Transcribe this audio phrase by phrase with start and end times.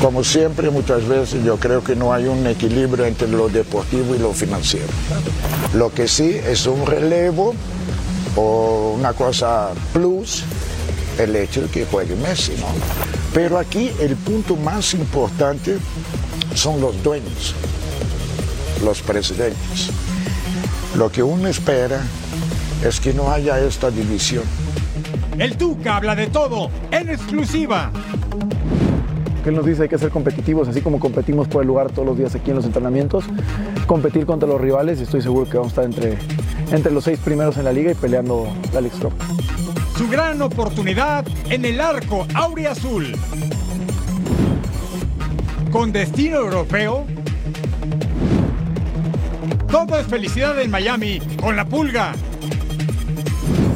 [0.00, 4.18] Como siempre, muchas veces yo creo que no hay un equilibrio entre lo deportivo y
[4.18, 4.88] lo financiero.
[5.74, 7.54] Lo que sí es un relevo
[8.34, 10.42] o una cosa plus
[11.18, 12.66] el hecho de que juegue Messi, ¿no?
[13.34, 15.76] Pero aquí el punto más importante
[16.54, 17.54] son los dueños,
[18.82, 19.90] los presidentes.
[20.96, 22.00] Lo que uno espera
[22.82, 24.44] es que no haya esta división.
[25.38, 27.90] El Tuca habla de todo en exclusiva.
[29.44, 32.18] él nos dice hay que ser competitivos, así como competimos por el lugar todos los
[32.18, 33.24] días aquí en los entrenamientos,
[33.86, 36.18] competir contra los rivales y estoy seguro que vamos a estar entre,
[36.70, 39.12] entre los seis primeros en la liga y peleando la Cup.
[39.96, 43.14] Su gran oportunidad en el arco auriazul.
[45.70, 47.06] Con destino europeo.
[49.70, 52.14] Todo es felicidad en Miami con la pulga.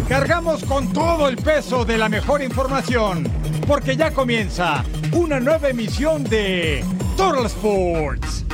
[0.09, 3.27] Cargamos con todo el peso de la mejor información,
[3.67, 6.85] porque ya comienza una nueva emisión de
[7.17, 8.45] Total Sports.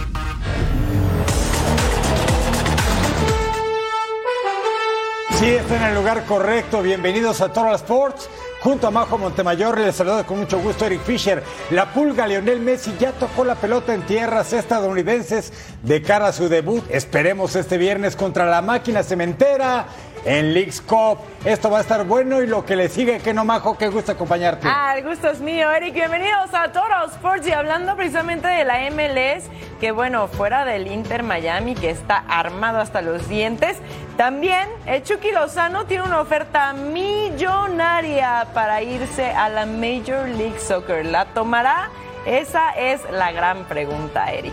[5.41, 6.83] Sí, está en el lugar correcto.
[6.83, 8.29] Bienvenidos a Total Sports.
[8.61, 11.43] Junto a Majo Montemayor les saludo con mucho gusto Eric Fisher.
[11.71, 15.51] La pulga Lionel Messi ya tocó la pelota en tierras estadounidenses
[15.83, 16.85] de cara a su debut.
[16.91, 19.87] Esperemos este viernes contra la máquina cementera
[20.25, 21.19] en Leagues Cup.
[21.45, 24.13] Esto va a estar bueno y lo que le sigue, que no Majo, que gusta
[24.13, 24.69] acompañarte.
[24.71, 25.95] Ah, el gusto es mío, Eric.
[25.95, 29.49] Bienvenidos a Total Sports y hablando precisamente de la MLS,
[29.81, 33.79] que bueno, fuera del Inter Miami, que está armado hasta los dientes,
[34.17, 41.07] también el Chucky Lozano tiene una oferta millonaria para irse a la Major League Soccer.
[41.07, 41.89] ¿La tomará?
[42.27, 44.53] Esa es la gran pregunta, Eric.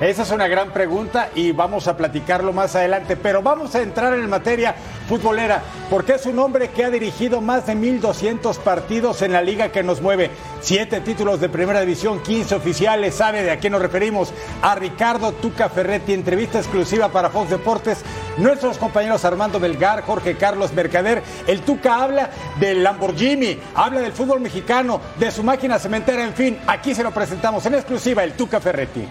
[0.00, 4.12] Esa es una gran pregunta y vamos a platicarlo más adelante, pero vamos a entrar
[4.12, 4.74] en materia
[5.08, 9.72] futbolera, porque es un hombre que ha dirigido más de 1.200 partidos en la liga
[9.72, 10.30] que nos mueve,
[10.60, 15.32] siete títulos de primera división, 15 oficiales, sabe de a qué nos referimos, a Ricardo
[15.32, 18.04] Tuca Ferretti, entrevista exclusiva para Fox Deportes,
[18.36, 22.28] nuestros compañeros Armando Belgar, Jorge Carlos Mercader, el Tuca habla
[22.60, 27.12] del Lamborghini, habla del fútbol mexicano, de su máquina cementera, en fin, aquí se lo
[27.12, 29.08] presentamos en exclusiva, el Tuca Ferretti.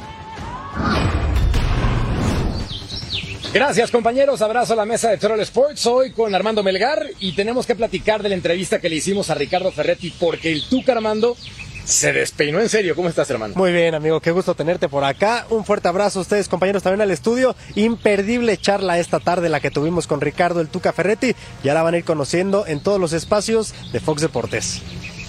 [3.56, 7.66] Gracias compañeros, abrazo a la mesa de Troll Sports, hoy con Armando Melgar y tenemos
[7.66, 11.38] que platicar de la entrevista que le hicimos a Ricardo Ferretti porque el Tuca Armando
[11.86, 12.98] se despeinó en serio.
[12.98, 13.54] ¿Cómo estás, hermano?
[13.56, 15.48] Muy bien, amigo, qué gusto tenerte por acá.
[15.50, 17.56] Un fuerte abrazo a ustedes, compañeros, también al estudio.
[17.76, 21.34] Imperdible charla esta tarde la que tuvimos con Ricardo el Tuca Ferretti.
[21.64, 24.82] Ya la van a ir conociendo en todos los espacios de Fox Deportes.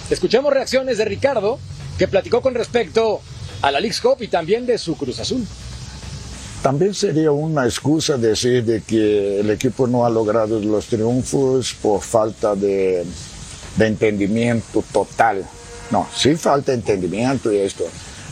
[0.09, 1.59] Escuchemos reacciones de Ricardo
[1.97, 3.21] que platicó con respecto
[3.61, 5.47] a la League Cup y también de su Cruz Azul.
[6.61, 12.01] También sería una excusa decir de que el equipo no ha logrado los triunfos por
[12.01, 13.05] falta de,
[13.77, 15.45] de entendimiento total.
[15.91, 17.85] No, sí falta entendimiento y esto,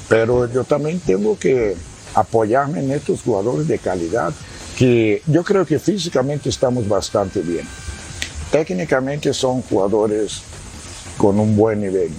[0.10, 1.76] pero yo también tengo que
[2.16, 4.34] apoyarme en estos jugadores de calidad,
[4.78, 7.66] que yo creo que físicamente estamos bastante bien.
[8.52, 10.42] Técnicamente son jugadores
[11.18, 12.12] con un buen nivel.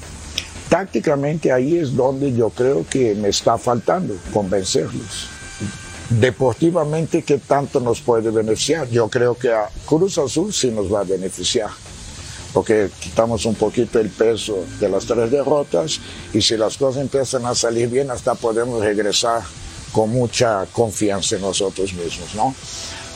[0.70, 5.35] Tácticamente ahí es donde yo creo que me está faltando convencerlos
[6.10, 8.88] deportivamente qué tanto nos puede beneficiar.
[8.88, 11.70] Yo creo que a Cruz Azul sí nos va a beneficiar,
[12.52, 16.00] porque quitamos un poquito el peso de las tres derrotas
[16.32, 19.42] y si las cosas empiezan a salir bien, hasta podemos regresar
[19.92, 22.54] con mucha confianza en nosotros mismos, ¿no?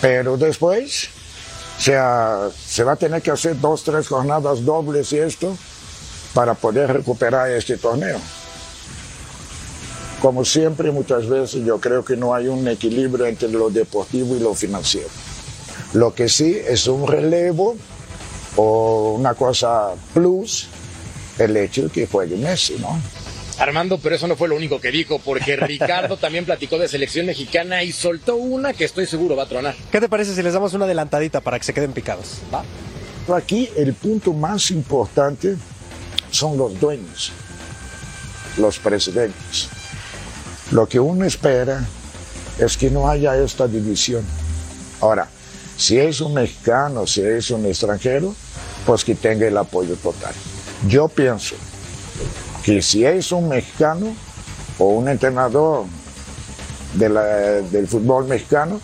[0.00, 1.08] Pero después,
[1.78, 5.56] o sea, se va a tener que hacer dos, tres jornadas dobles y esto
[6.32, 8.18] para poder recuperar este torneo.
[10.20, 14.40] Como siempre, muchas veces yo creo que no hay un equilibrio entre lo deportivo y
[14.40, 15.08] lo financiero.
[15.94, 17.76] Lo que sí es un relevo
[18.56, 20.68] o una cosa plus
[21.38, 23.00] el hecho de que juegue Messi, ¿no?
[23.58, 27.26] Armando, pero eso no fue lo único que dijo, porque Ricardo también platicó de selección
[27.26, 29.74] mexicana y soltó una que estoy seguro va a tronar.
[29.90, 32.38] ¿Qué te parece si les damos una adelantadita para que se queden picados?
[32.52, 32.62] ¿Va?
[33.34, 35.56] Aquí el punto más importante
[36.30, 37.32] son los dueños,
[38.58, 39.68] los presidentes.
[40.70, 41.84] Lo que uno espera
[42.58, 44.24] es que no haya esta división.
[45.00, 45.28] Ahora,
[45.76, 48.34] si es un mexicano, si es un extranjero,
[48.86, 50.34] pues que tenga el apoyo total.
[50.86, 51.56] Yo pienso
[52.64, 54.14] que si es un mexicano
[54.78, 55.86] o un entrenador
[56.94, 58.80] del fútbol mexicano,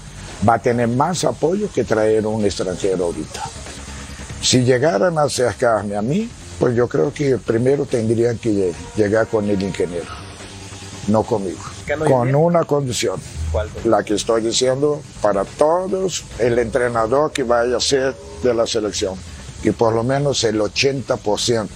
[0.46, 3.42] va a tener más apoyo que traer un extranjero ahorita.
[4.40, 6.28] Si llegaran a acercarme a mí,
[6.58, 10.06] pues yo creo que primero tendrían que llegar con el ingeniero,
[11.08, 11.60] no conmigo,
[12.06, 13.20] con una condición.
[13.84, 19.14] La que estoy diciendo para todos, el entrenador que vaya a ser de la selección,
[19.62, 21.68] que por lo menos el 80%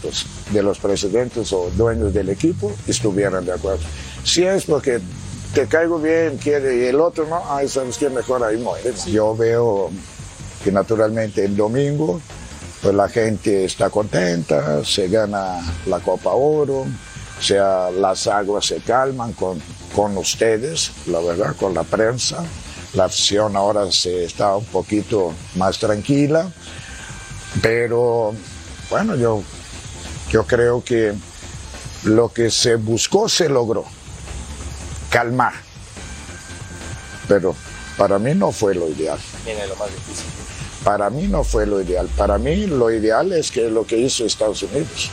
[0.50, 3.84] de los presidentes o dueños del equipo estuvieran de acuerdo.
[4.24, 5.00] Si es porque
[5.54, 8.92] te caigo bien, quiere, y el otro no, ay, sabes que mejor ahí muere.
[9.06, 9.90] Yo veo
[10.62, 12.20] que naturalmente el domingo,
[12.82, 18.76] pues la gente está contenta, se gana la Copa Oro, o sea, las aguas se
[18.80, 19.60] calman con,
[19.94, 22.44] con ustedes, la verdad, con la prensa.
[22.94, 26.50] La afición ahora se está un poquito más tranquila,
[27.62, 28.34] pero
[28.88, 29.42] bueno, yo,
[30.30, 31.14] yo creo que
[32.04, 33.84] lo que se buscó se logró
[35.10, 35.52] calmar.
[37.28, 37.54] Pero
[37.96, 39.18] para mí no fue lo ideal.
[39.44, 40.26] Viene lo más difícil.
[40.82, 42.08] Para mí no fue lo ideal.
[42.16, 45.10] Para mí lo ideal es que lo que hizo Estados Unidos.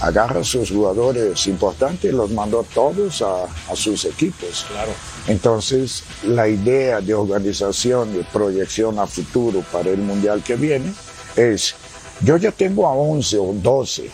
[0.00, 4.64] Agarra a sus jugadores importantes y los mandó todos a, a sus equipos.
[4.70, 4.92] Claro.
[5.26, 10.92] Entonces, la idea de organización y proyección a futuro para el mundial que viene
[11.36, 11.74] es,
[12.22, 14.10] yo ya tengo a 11 o 12,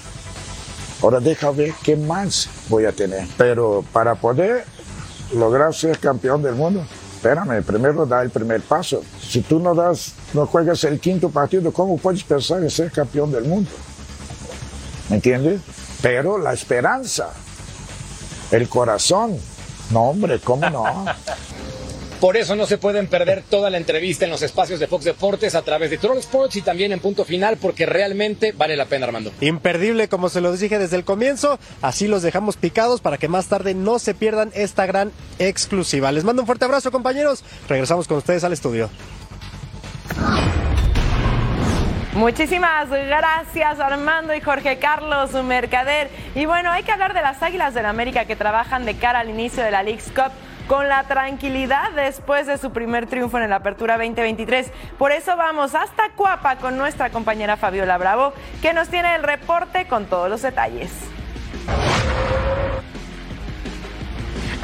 [1.02, 3.26] ahora deja ver qué más voy a tener.
[3.36, 4.64] Pero para poder
[5.34, 6.84] lograr ser campeón del mundo,
[7.14, 9.02] espérame, primero da el primer paso.
[9.20, 13.32] Si tú no das, no juegas el quinto partido, ¿cómo puedes pensar en ser campeón
[13.32, 13.70] del mundo?
[15.08, 15.60] ¿Me entiendes?
[16.02, 17.30] Pero la esperanza,
[18.50, 19.38] el corazón,
[19.90, 21.04] no hombre, ¿cómo no?
[22.20, 25.54] Por eso no se pueden perder toda la entrevista en los espacios de Fox Deportes
[25.54, 29.04] a través de Troll Sports y también en punto final porque realmente vale la pena,
[29.04, 29.30] Armando.
[29.42, 33.48] Imperdible, como se los dije desde el comienzo, así los dejamos picados para que más
[33.48, 36.12] tarde no se pierdan esta gran exclusiva.
[36.12, 37.44] Les mando un fuerte abrazo, compañeros.
[37.68, 38.88] Regresamos con ustedes al estudio.
[42.14, 46.08] Muchísimas gracias Armando y Jorge Carlos, mercader.
[46.36, 49.30] Y bueno, hay que hablar de las Águilas del América que trabajan de cara al
[49.30, 50.30] inicio de la League's Cup
[50.68, 54.70] con la tranquilidad después de su primer triunfo en la Apertura 2023.
[54.96, 58.32] Por eso vamos hasta Cuapa con nuestra compañera Fabiola Bravo,
[58.62, 60.92] que nos tiene el reporte con todos los detalles.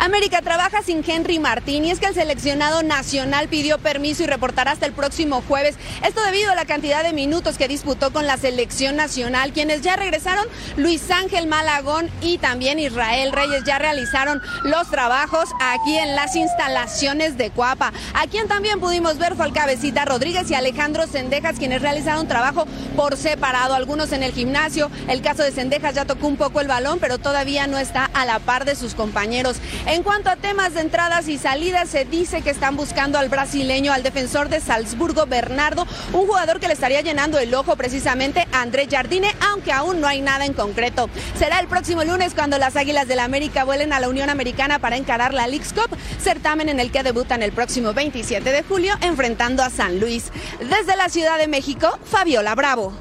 [0.01, 4.71] América trabaja sin Henry Martín y es que el seleccionado nacional pidió permiso y reportará
[4.71, 5.77] hasta el próximo jueves.
[6.07, 9.53] Esto debido a la cantidad de minutos que disputó con la selección nacional.
[9.53, 10.47] Quienes ya regresaron,
[10.79, 17.37] Luis Ángel Malagón y también Israel Reyes ya realizaron los trabajos aquí en las instalaciones
[17.37, 17.93] de Cuapa.
[18.15, 22.67] A quien también pudimos ver fue al cabecita Rodríguez y Alejandro Sendejas, quienes realizaron trabajo
[22.97, 24.91] por separado, algunos en el gimnasio.
[25.09, 28.25] El caso de Sendejas ya tocó un poco el balón, pero todavía no está a
[28.25, 29.57] la par de sus compañeros.
[29.91, 33.93] En cuanto a temas de entradas y salidas, se dice que están buscando al brasileño,
[33.93, 38.63] al defensor de Salzburgo, Bernardo, un jugador que le estaría llenando el ojo precisamente a
[38.63, 41.11] André Jardine, aunque aún no hay nada en concreto.
[41.37, 44.79] Será el próximo lunes cuando las Águilas del la América vuelen a la Unión Americana
[44.79, 48.95] para encarar la League's Cup, certamen en el que debutan el próximo 27 de julio
[49.01, 50.31] enfrentando a San Luis.
[50.61, 52.93] Desde la Ciudad de México, Fabiola Bravo.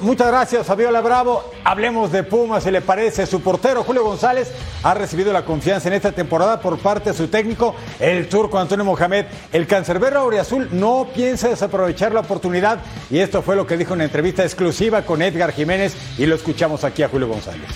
[0.00, 1.42] Muchas gracias, Fabiola Bravo.
[1.64, 3.26] Hablemos de Pumas, si le parece.
[3.26, 4.52] Su portero, Julio González,
[4.84, 8.84] ha recibido la confianza en esta temporada por parte de su técnico, el turco Antonio
[8.84, 9.26] Mohamed.
[9.52, 12.78] El cancerbero Auriazul no piensa desaprovechar la oportunidad
[13.10, 16.36] y esto fue lo que dijo en una entrevista exclusiva con Edgar Jiménez y lo
[16.36, 17.68] escuchamos aquí a Julio González.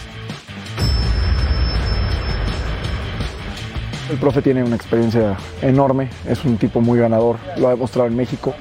[4.09, 8.15] El profe tiene una experiencia enorme, es un tipo muy ganador, lo ha demostrado en
[8.15, 8.55] México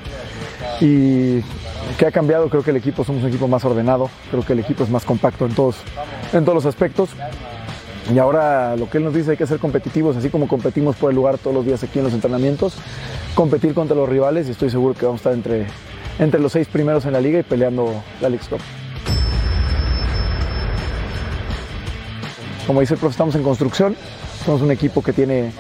[0.81, 1.43] y
[1.97, 2.49] ¿Qué ha cambiado?
[2.49, 5.05] Creo que el equipo somos un equipo más ordenado, creo que el equipo es más
[5.05, 5.77] compacto en todos,
[6.33, 7.11] en todos los aspectos.
[8.13, 11.09] Y ahora lo que él nos dice hay que ser competitivos, así como competimos por
[11.09, 12.75] el lugar todos los días aquí en los entrenamientos,
[13.33, 15.67] competir contra los rivales y estoy seguro que vamos a estar entre,
[16.19, 18.59] entre los seis primeros en la liga y peleando la League Cup.
[22.67, 23.95] Como dice el profe, estamos en construcción,
[24.43, 25.53] somos un equipo que tiene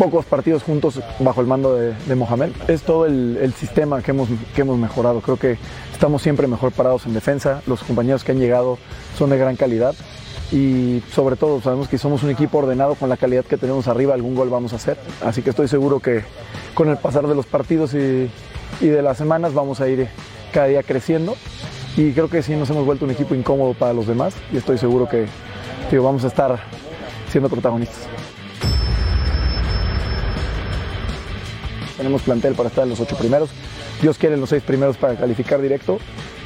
[0.00, 2.52] pocos partidos juntos bajo el mando de, Mohamed.
[2.68, 5.20] Es todo el, sistema que hemos, que hemos mejorado.
[5.20, 5.58] Creo que
[5.92, 7.60] estamos siempre mejor parados en defensa.
[7.66, 8.78] Los compañeros que han llegado
[9.18, 9.94] son de gran calidad.
[10.52, 14.14] Y sobre todo sabemos que somos un equipo ordenado con la calidad que tenemos arriba,
[14.14, 14.96] algún gol vamos a hacer.
[15.22, 16.22] Así que estoy seguro que
[16.72, 18.30] con el pasar de los partidos y,
[18.80, 20.08] de las semanas vamos a ir
[20.50, 21.36] cada día creciendo.
[21.98, 24.78] Y creo que sí nos hemos vuelto un equipo incómodo para los demás y estoy
[24.78, 25.28] seguro que
[25.98, 26.58] vamos a estar
[27.28, 28.08] siendo protagonistas.
[32.00, 33.50] Tenemos plantel para estar en los ocho primeros.
[34.00, 35.98] Dios quiere los seis primeros para calificar directo.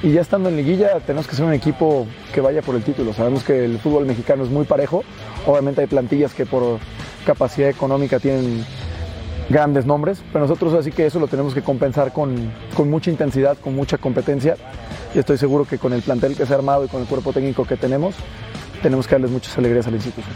[0.03, 3.15] Y ya estando en liguilla tenemos que ser un equipo que vaya por el título.
[3.15, 5.05] Sabemos que el fútbol mexicano es muy parejo.
[5.47, 6.81] Obviamente hay plantillas que por
[7.25, 8.67] capacidad económica tienen
[9.49, 13.57] grandes nombres, pero nosotros así que eso lo tenemos que compensar con, con mucha intensidad,
[13.57, 14.57] con mucha competencia.
[15.15, 17.33] Y estoy seguro que con el plantel que se ha armado y con el cuerpo
[17.33, 18.17] técnico que tenemos,
[18.83, 20.35] tenemos que darles muchas alegrías a la institución.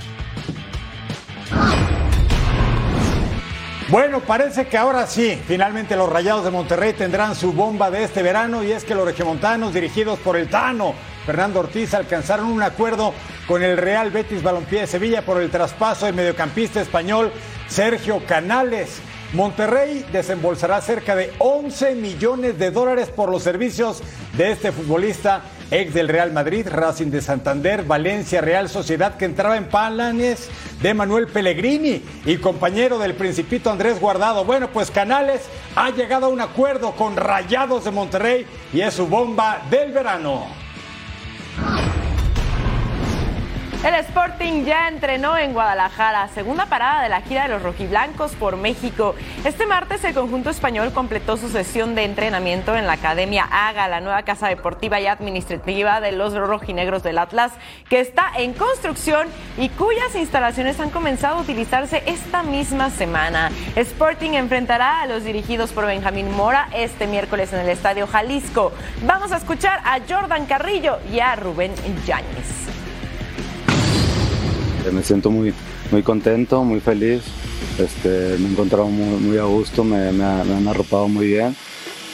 [3.90, 8.23] Bueno, parece que ahora sí, finalmente los Rayados de Monterrey tendrán su bomba de este
[8.23, 10.92] verano y es que los regiomontanos dirigidos por el Tano,
[11.25, 13.14] Fernando Ortiz, alcanzaron un acuerdo
[13.47, 17.33] con el Real Betis Balompié de Sevilla por el traspaso del mediocampista español
[17.66, 19.00] Sergio Canales.
[19.33, 24.02] Monterrey desembolsará cerca de 11 millones de dólares por los servicios
[24.37, 29.56] de este futbolista ex del Real Madrid, Racing de Santander, Valencia, Real Sociedad, que entraba
[29.56, 30.48] en palanes
[30.82, 34.44] de Manuel Pellegrini y compañero del Principito Andrés Guardado.
[34.44, 35.42] Bueno, pues Canales
[35.76, 40.67] ha llegado a un acuerdo con Rayados de Monterrey y es su bomba del verano.
[43.85, 48.56] El Sporting ya entrenó en Guadalajara, segunda parada de la gira de los rojiblancos por
[48.56, 49.14] México.
[49.44, 54.00] Este martes el conjunto español completó su sesión de entrenamiento en la Academia AGA, la
[54.00, 57.52] nueva casa deportiva y administrativa de los rojinegros del Atlas,
[57.88, 63.52] que está en construcción y cuyas instalaciones han comenzado a utilizarse esta misma semana.
[63.76, 68.73] Sporting enfrentará a los dirigidos por Benjamín Mora este miércoles en el Estadio Jalisco.
[69.06, 71.73] Vamos a escuchar a Jordan Carrillo y a Rubén
[72.04, 72.67] Yáñez.
[74.92, 75.52] Me siento muy,
[75.90, 77.23] muy contento, muy feliz.
[77.78, 81.54] Este, me he encontrado muy, muy a gusto, me, me, han arropado muy bien.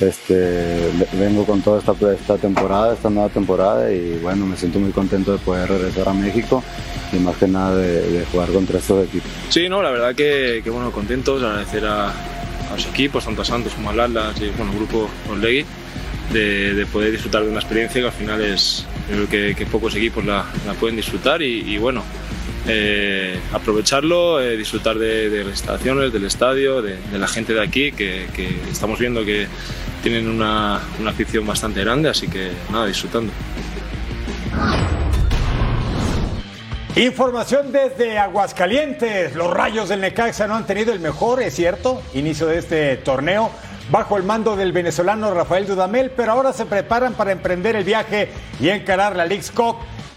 [0.01, 4.91] Este, vengo con toda esta, esta temporada, esta nueva temporada y bueno, me siento muy
[4.91, 6.65] contento de poder regresar a México
[7.13, 9.31] y más que nada de, jugar contra estos equipos.
[9.49, 13.45] Sí, no, la verdad que, que bueno, contentos, agradecer a, a, los equipos, tanto a
[13.45, 15.65] Santos como a Atlas y bueno, el grupo Orlegui,
[16.33, 19.95] de, de, poder disfrutar de una experiencia que al final es, creo que, que pocos
[19.95, 22.03] equipos la, la pueden disfrutar y, y bueno,
[22.67, 28.27] eh, aprovecharlo, eh, disfrutar de, las instalaciones, del estadio, de, la gente de aquí, que,
[28.71, 29.47] estamos viendo que
[30.03, 33.33] tienen una, una, afición bastante grande, así que nada, disfrutando.
[36.97, 39.35] Información desde Aguascalientes.
[39.35, 43.51] Los rayos del Necaxa no han tenido el mejor, es cierto, inicio de este torneo
[43.91, 48.31] bajo el mando del venezolano Rafael Dudamel, pero ahora se preparan para emprender el viaje
[48.61, 49.77] y encarar la League's Cup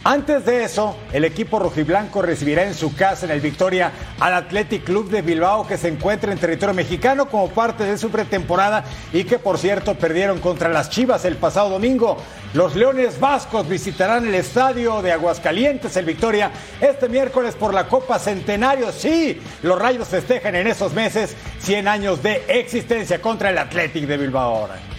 [0.09, 4.85] antes de eso, el equipo rojiblanco recibirá en su casa en el Victoria al Athletic
[4.85, 9.25] Club de Bilbao que se encuentra en territorio mexicano como parte de su pretemporada y
[9.25, 12.15] que por cierto perdieron contra las Chivas el pasado domingo.
[12.53, 18.17] Los Leones Vascos visitarán el estadio de Aguascalientes, el Victoria, este miércoles por la Copa
[18.17, 18.93] Centenario.
[18.93, 24.15] Sí, los Rayos festejan en esos meses 100 años de existencia contra el Athletic de
[24.15, 24.96] Bilbao ahora.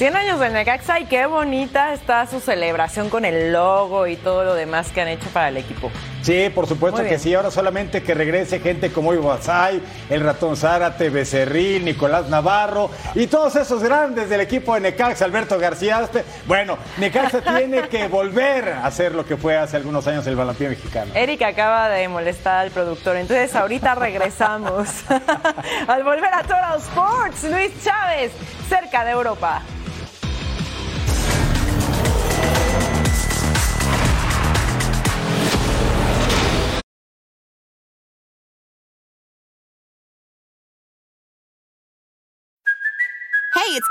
[0.00, 4.44] 100 años de Necaxa y qué bonita está su celebración con el logo y todo
[4.44, 5.90] lo demás que han hecho para el equipo.
[6.22, 7.34] Sí, por supuesto que sí.
[7.34, 13.26] Ahora solamente que regrese gente como Ivo Asay, el ratón Zárate, Becerril, Nicolás Navarro y
[13.26, 16.08] todos esos grandes del equipo de Necaxa, Alberto García.
[16.46, 20.70] Bueno, Necaxa tiene que volver a hacer lo que fue hace algunos años el balompié
[20.70, 21.12] mexicano.
[21.14, 24.88] Eric acaba de molestar al productor, entonces ahorita regresamos.
[25.86, 28.32] al volver a Total Sports, Luis Chávez,
[28.66, 29.60] cerca de Europa.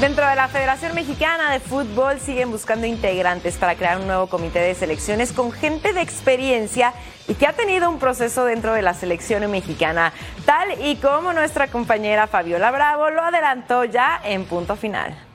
[0.00, 4.58] Dentro de la Federación Mexicana de Fútbol siguen buscando integrantes para crear un nuevo comité
[4.60, 6.94] de selecciones con gente de experiencia
[7.28, 10.14] y que ha tenido un proceso dentro de la selección mexicana,
[10.46, 15.29] tal y como nuestra compañera Fabiola Bravo lo adelantó ya en punto final.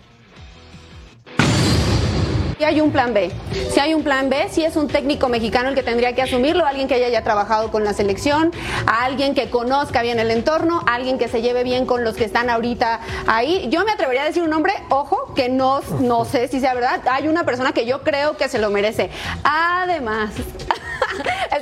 [2.57, 3.31] Si hay un plan B.
[3.69, 6.65] Si hay un plan B, si es un técnico mexicano el que tendría que asumirlo,
[6.65, 8.53] alguien que haya ya trabajado con la selección,
[8.88, 12.50] alguien que conozca bien el entorno, alguien que se lleve bien con los que están
[12.50, 13.67] ahorita ahí.
[13.69, 17.01] Yo me atrevería a decir un nombre, ojo, que no, no sé si sea verdad.
[17.12, 19.09] Hay una persona que yo creo que se lo merece.
[19.43, 20.31] Además,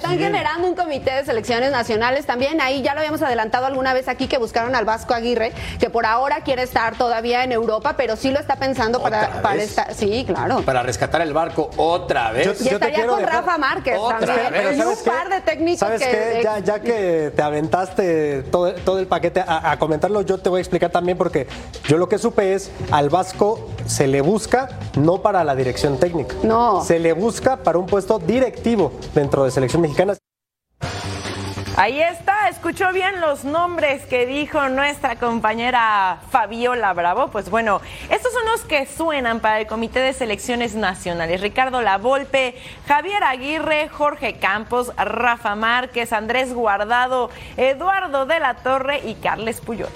[0.04, 2.60] Están generando un comité de selecciones nacionales también.
[2.60, 6.06] Ahí ya lo habíamos adelantado alguna vez aquí que buscaron al Vasco Aguirre, que por
[6.06, 9.94] ahora quiere estar todavía en Europa, pero sí lo está pensando para, para estar.
[9.94, 10.62] Sí, claro.
[10.64, 12.60] Para rescatar el barco otra vez.
[12.66, 14.78] y estaría con Rafa Márquez también.
[14.78, 16.12] Y un par de técnicos ¿Sabes que.
[16.12, 16.42] qué?
[16.44, 20.58] Ya, ya que te aventaste todo, todo el paquete a, a comentarlo, yo te voy
[20.58, 21.48] a explicar también porque
[21.88, 24.68] yo lo que supe es al Vasco se le busca
[24.98, 26.36] no para la dirección técnica.
[26.44, 26.84] No.
[26.84, 29.93] Se le busca para un puesto directivo dentro de selección mexicana.
[31.76, 37.30] Ahí está, escuchó bien los nombres que dijo nuestra compañera Fabiola Bravo.
[37.30, 41.42] Pues bueno, estos son los que suenan para el Comité de Selecciones Nacionales.
[41.42, 42.56] Ricardo Lavolpe,
[42.88, 49.90] Javier Aguirre, Jorge Campos, Rafa Márquez, Andrés Guardado, Eduardo de la Torre y Carles Puyol.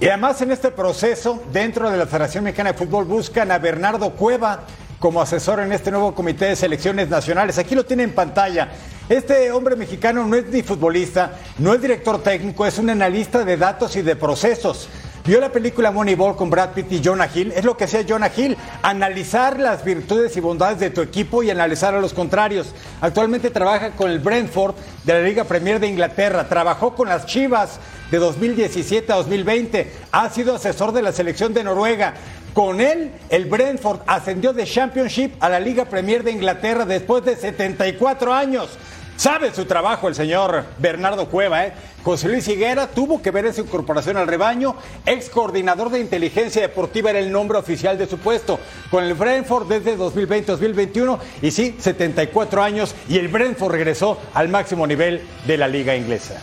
[0.00, 4.10] Y además en este proceso, dentro de la Federación Mexicana de Fútbol, buscan a Bernardo
[4.10, 4.64] Cueva
[5.02, 7.58] como asesor en este nuevo comité de selecciones nacionales.
[7.58, 8.68] Aquí lo tiene en pantalla.
[9.08, 13.56] Este hombre mexicano no es ni futbolista, no es director técnico, es un analista de
[13.56, 14.88] datos y de procesos.
[15.24, 17.52] Vio la película Moneyball con Brad Pitt y Jonah Hill.
[17.54, 21.50] Es lo que hacía Jonah Hill, analizar las virtudes y bondades de tu equipo y
[21.50, 22.74] analizar a los contrarios.
[23.00, 24.74] Actualmente trabaja con el Brentford
[25.04, 26.48] de la Liga Premier de Inglaterra.
[26.48, 27.78] Trabajó con las Chivas
[28.10, 29.92] de 2017 a 2020.
[30.10, 32.14] Ha sido asesor de la selección de Noruega.
[32.52, 37.36] Con él, el Brentford ascendió de Championship a la Liga Premier de Inglaterra después de
[37.36, 38.70] 74 años.
[39.16, 41.72] Sabe su trabajo el señor Bernardo Cueva, ¿eh?
[42.02, 44.74] José Luis Higuera tuvo que ver en su incorporación al rebaño.
[45.06, 48.58] Ex coordinador de inteligencia deportiva era el nombre oficial de su puesto.
[48.90, 54.86] Con el Brentford desde 2020-2021 y sí, 74 años y el Brentford regresó al máximo
[54.86, 56.40] nivel de la liga inglesa.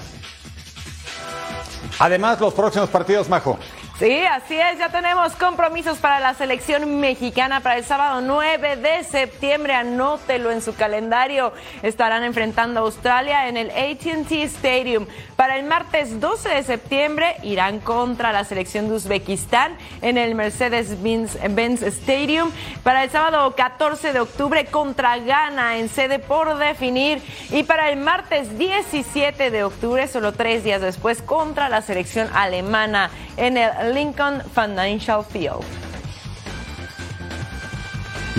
[2.00, 3.60] Además, los próximos partidos, Majo.
[4.00, 9.04] Sí, así es, ya tenemos compromisos para la selección mexicana para el sábado 9 de
[9.04, 9.74] septiembre.
[9.74, 11.52] Anótelo en su calendario.
[11.84, 15.06] Estarán enfrentando a Australia en el ATT Stadium.
[15.36, 21.84] Para el martes 12 de septiembre irán contra la selección de Uzbekistán en el Mercedes-Benz
[21.84, 22.52] Stadium.
[22.84, 27.22] Para el sábado 14 de octubre contra Ghana en sede por definir.
[27.52, 33.12] Y para el martes 17 de octubre, solo tres días después, contra la selección alemana
[33.36, 35.89] en el Lincoln Financial Field.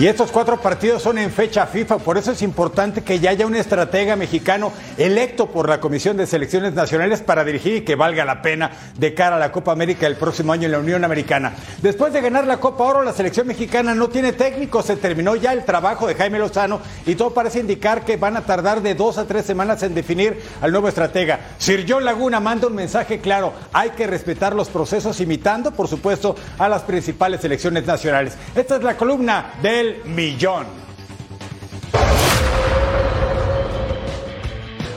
[0.01, 3.45] Y estos cuatro partidos son en fecha FIFA, por eso es importante que ya haya
[3.45, 8.25] un estratega mexicano electo por la Comisión de Selecciones Nacionales para dirigir y que valga
[8.25, 11.53] la pena de cara a la Copa América el próximo año en la Unión Americana.
[11.83, 15.53] Después de ganar la Copa Oro, la selección mexicana no tiene técnico, se terminó ya
[15.53, 19.19] el trabajo de Jaime Lozano y todo parece indicar que van a tardar de dos
[19.19, 21.41] a tres semanas en definir al nuevo estratega.
[21.59, 26.35] Sir John Laguna manda un mensaje claro, hay que respetar los procesos imitando, por supuesto,
[26.57, 28.33] a las principales selecciones nacionales.
[28.55, 30.65] Esta es la columna del millón.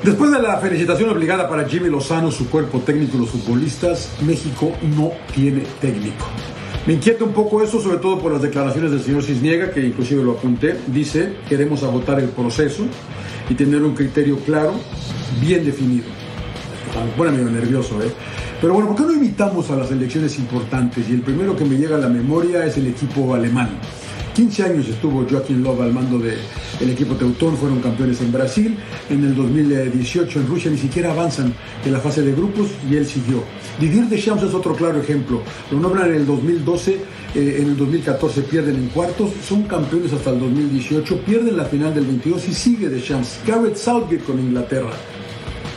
[0.02, 4.72] Después de la felicitación obligada para Jimmy Lozano, su cuerpo técnico y los futbolistas, México
[4.96, 6.26] no tiene técnico.
[6.87, 10.22] Me inquieta un poco eso, sobre todo por las declaraciones del señor Cisniega, que inclusive
[10.22, 10.76] lo apunté.
[10.88, 12.85] Dice, queremos agotar el proceso
[13.48, 14.74] y tener un criterio claro,
[15.40, 16.04] bien definido.
[17.02, 18.12] Me pone nervioso, ¿eh?
[18.61, 21.09] Pero bueno, ¿por qué no invitamos a las elecciones importantes?
[21.09, 23.70] Y el primero que me llega a la memoria es el equipo alemán.
[24.35, 28.77] 15 años estuvo Joaquín Love al mando del equipo Teutón, fueron campeones en Brasil.
[29.09, 33.07] En el 2018 en Rusia ni siquiera avanzan en la fase de grupos y él
[33.07, 33.44] siguió.
[33.79, 35.40] Didier Deschamps es otro claro ejemplo.
[35.70, 36.94] Lo nombran en el 2012,
[37.35, 41.94] eh, en el 2014 pierden en cuartos, son campeones hasta el 2018, pierden la final
[41.94, 43.38] del 22 y sigue Deschamps.
[43.47, 44.90] Garrett Southgate con Inglaterra,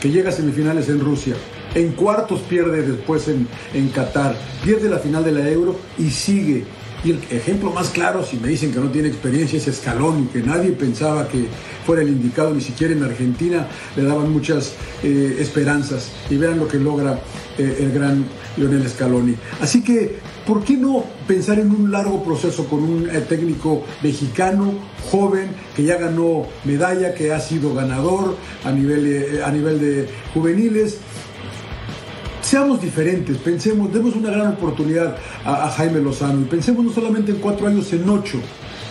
[0.00, 1.36] que llega a semifinales en Rusia.
[1.76, 6.64] En cuartos pierde después en, en Qatar, pierde la final de la Euro y sigue
[7.04, 10.42] y el ejemplo más claro, si me dicen que no tiene experiencia, es Escalón, que
[10.42, 11.46] nadie pensaba que
[11.86, 16.10] fuera el indicado, ni siquiera en Argentina le daban muchas eh, esperanzas.
[16.28, 17.20] Y vean lo que logra
[17.56, 19.36] eh, el gran Lionel Scaloni.
[19.60, 24.74] Así que, ¿por qué no pensar en un largo proceso con un eh, técnico mexicano,
[25.08, 30.98] joven, que ya ganó medalla, que ha sido ganador a nivel, a nivel de juveniles?
[32.42, 37.38] Seamos diferentes, pensemos, demos una gran oportunidad a, Jaime Lozano y pensemos no solamente en
[37.38, 38.40] cuatro años, en ocho.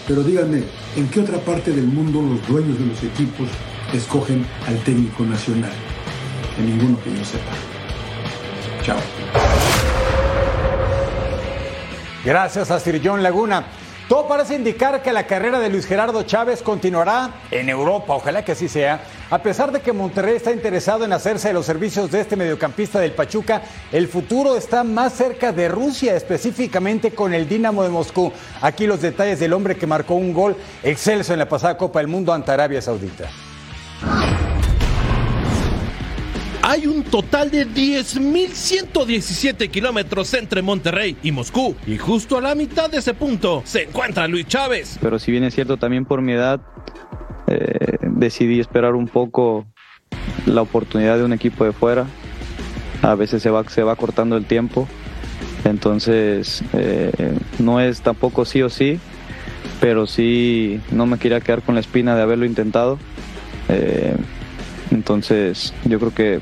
[0.07, 0.63] Pero díganme,
[0.95, 3.47] ¿en qué otra parte del mundo los dueños de los equipos
[3.93, 5.71] escogen al técnico nacional?
[6.59, 7.51] En ninguno que yo sepa.
[8.83, 8.97] Chao.
[12.23, 13.65] Gracias a Sir John Laguna.
[14.07, 18.53] Todo parece indicar que la carrera de Luis Gerardo Chávez continuará en Europa, ojalá que
[18.53, 22.21] así sea, A pesar de que Monterrey está interesado en hacerse de los servicios de
[22.21, 23.61] este mediocampista del Pachuca,
[23.91, 28.31] el futuro está más cerca de Rusia, específicamente con el Dinamo de Moscú.
[28.61, 32.07] Aquí los detalles del hombre que marcó un gol excelso en la pasada Copa del
[32.07, 33.25] Mundo ante Arabia Saudita.
[36.61, 41.75] Hay un total de 10.117 kilómetros entre Monterrey y Moscú.
[41.85, 44.97] Y justo a la mitad de ese punto se encuentra Luis Chávez.
[45.01, 46.61] Pero si bien es cierto también por mi edad,
[47.47, 49.65] eh, decidí esperar un poco
[50.45, 52.05] la oportunidad de un equipo de fuera.
[53.01, 54.87] A veces se va, se va cortando el tiempo.
[55.63, 58.99] Entonces, eh, no es tampoco sí o sí,
[59.79, 62.97] pero sí no me quería quedar con la espina de haberlo intentado.
[63.69, 64.15] Eh,
[64.91, 66.39] entonces, yo creo que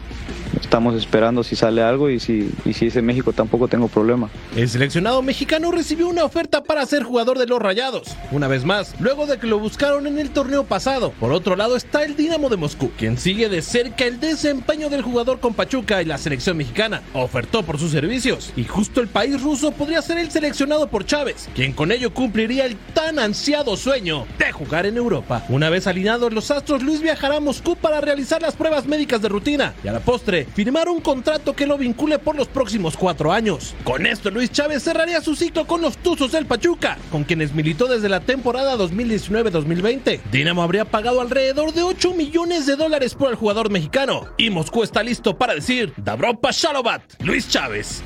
[0.59, 4.29] estamos esperando si sale algo y si, y si es en México tampoco tengo problema.
[4.55, 8.15] El seleccionado mexicano recibió una oferta para ser jugador de los Rayados.
[8.31, 11.11] Una vez más, luego de que lo buscaron en el torneo pasado.
[11.19, 15.01] Por otro lado está el Dinamo de Moscú, quien sigue de cerca el desempeño del
[15.01, 17.01] jugador con Pachuca y la selección mexicana.
[17.13, 21.49] Ofertó por sus servicios y justo el país ruso podría ser el seleccionado por Chávez,
[21.55, 25.43] quien con ello cumpliría el tan ansiado sueño de jugar en Europa.
[25.49, 29.29] Una vez alineados los astros, Luis viajará a Moscú para realizar las pruebas médicas de
[29.29, 33.31] rutina y a la postre firmar un contrato que lo vincule por los próximos cuatro
[33.31, 33.73] años.
[33.85, 37.87] Con esto, Luis Chávez cerraría su ciclo con los Tuzos del Pachuca, con quienes militó
[37.87, 40.21] desde la temporada 2019-2020.
[40.31, 44.83] Dinamo habría pagado alrededor de 8 millones de dólares por el jugador mexicano, y Moscú
[44.83, 48.03] está listo para decir Dabropa Shalovat, Luis Chávez.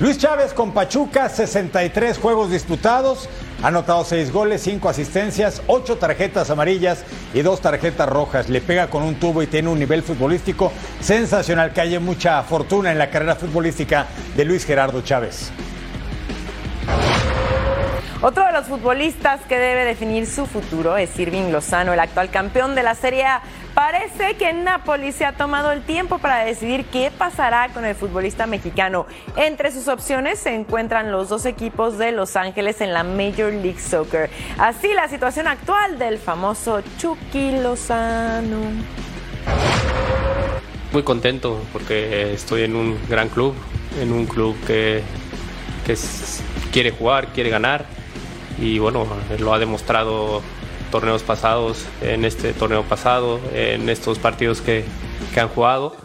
[0.00, 3.28] Luis Chávez con Pachuca, 63 juegos disputados,
[3.62, 8.48] ha anotado 6 goles, 5 asistencias, 8 tarjetas amarillas y 2 tarjetas rojas.
[8.48, 12.92] Le pega con un tubo y tiene un nivel futbolístico sensacional que haya mucha fortuna
[12.92, 15.50] en la carrera futbolística de Luis Gerardo Chávez.
[18.24, 22.74] Otro de los futbolistas que debe definir su futuro es Irving Lozano, el actual campeón
[22.74, 23.42] de la Serie A.
[23.74, 28.46] Parece que Napoli se ha tomado el tiempo para decidir qué pasará con el futbolista
[28.46, 29.04] mexicano.
[29.36, 33.80] Entre sus opciones se encuentran los dos equipos de Los Ángeles en la Major League
[33.80, 34.30] Soccer.
[34.58, 38.60] Así la situación actual del famoso Chucky Lozano.
[40.92, 43.56] Muy contento porque estoy en un gran club,
[44.00, 45.02] en un club que,
[45.84, 45.96] que
[46.70, 47.86] quiere jugar, quiere ganar
[48.56, 49.04] y bueno,
[49.40, 50.42] lo ha demostrado
[50.94, 54.84] torneos pasados, en este torneo pasado, en estos partidos que,
[55.34, 55.96] que han jugado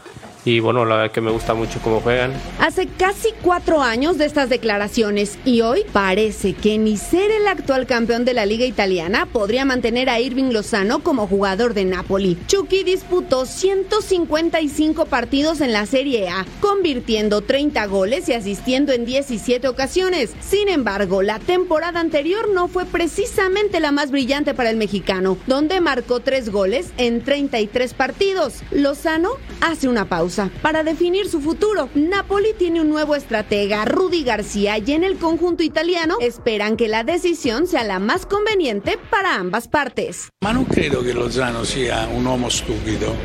[0.45, 2.31] y bueno, la verdad que me gusta mucho cómo juegan.
[2.59, 7.85] Hace casi cuatro años de estas declaraciones y hoy parece que ni ser el actual
[7.85, 12.37] campeón de la liga italiana podría mantener a Irving Lozano como jugador de Napoli.
[12.47, 19.67] Chucky disputó 155 partidos en la Serie A, convirtiendo 30 goles y asistiendo en 17
[19.67, 20.33] ocasiones.
[20.39, 25.81] Sin embargo, la temporada anterior no fue precisamente la más brillante para el mexicano, donde
[25.81, 28.61] marcó 3 goles en 33 partidos.
[28.71, 30.28] Lozano hace una pausa
[30.61, 31.89] para definir su futuro.
[31.95, 37.03] Napoli tiene un nuevo estratega, Rudy García, y en el conjunto italiano esperan que la
[37.03, 40.29] decisión sea la más conveniente para ambas partes.
[40.43, 43.15] Ma non credo che Lozano sia un uomo stupido.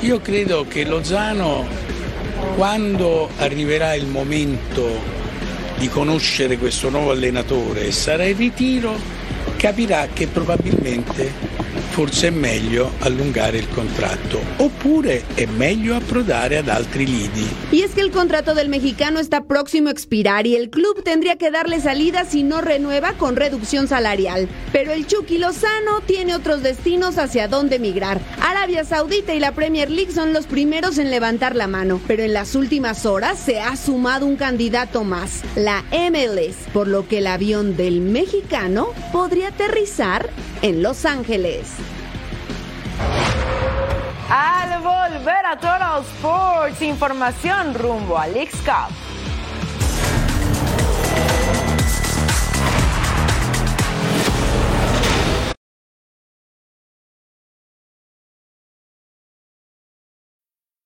[0.00, 1.66] Io credo che Lozano,
[2.56, 4.84] quando arriverà il momento
[5.78, 8.94] di conoscere questo nuovo allenatore e sarà in ritiro,
[9.56, 17.06] capirà che probabilmente forse è meglio allungare il contratto oppure è meglio approdare ad altri
[17.06, 17.46] lidi.
[17.72, 21.36] Y es que el contrato del mexicano está próximo a expirar y el club tendría
[21.36, 24.48] que darle salida si no renueva con reducción salarial.
[24.72, 28.20] Pero el Chucky Lozano tiene otros destinos hacia dónde migrar.
[28.40, 32.32] Arabia Saudita y la Premier League son los primeros en levantar la mano, pero en
[32.32, 37.26] las últimas horas se ha sumado un candidato más, la MLS, por lo que el
[37.26, 40.28] avión del mexicano podría aterrizar
[40.62, 41.85] en Los Ángeles.
[44.28, 49.05] Al volver a Total Sports, información rumbo al Leagues Cup.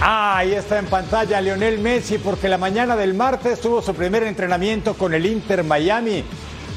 [0.00, 4.22] Ah, ahí está en pantalla Lionel Messi porque la mañana del martes tuvo su primer
[4.22, 6.24] entrenamiento con el Inter Miami,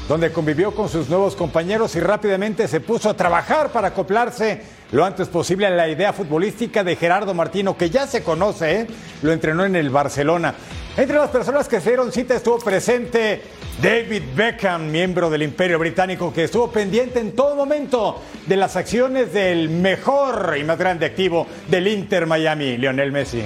[0.08, 5.04] donde convivió con sus nuevos compañeros y rápidamente se puso a trabajar para acoplarse lo
[5.04, 8.86] antes posible a la idea futbolística de Gerardo Martino, que ya se conoce, ¿eh?
[9.22, 10.54] lo entrenó en el Barcelona.
[10.96, 13.40] Entre las personas que se dieron cita estuvo presente
[13.82, 19.32] David Beckham, miembro del Imperio Británico, que estuvo pendiente en todo momento de las acciones
[19.32, 23.42] del mejor y más grande activo del Inter Miami, Lionel Messi.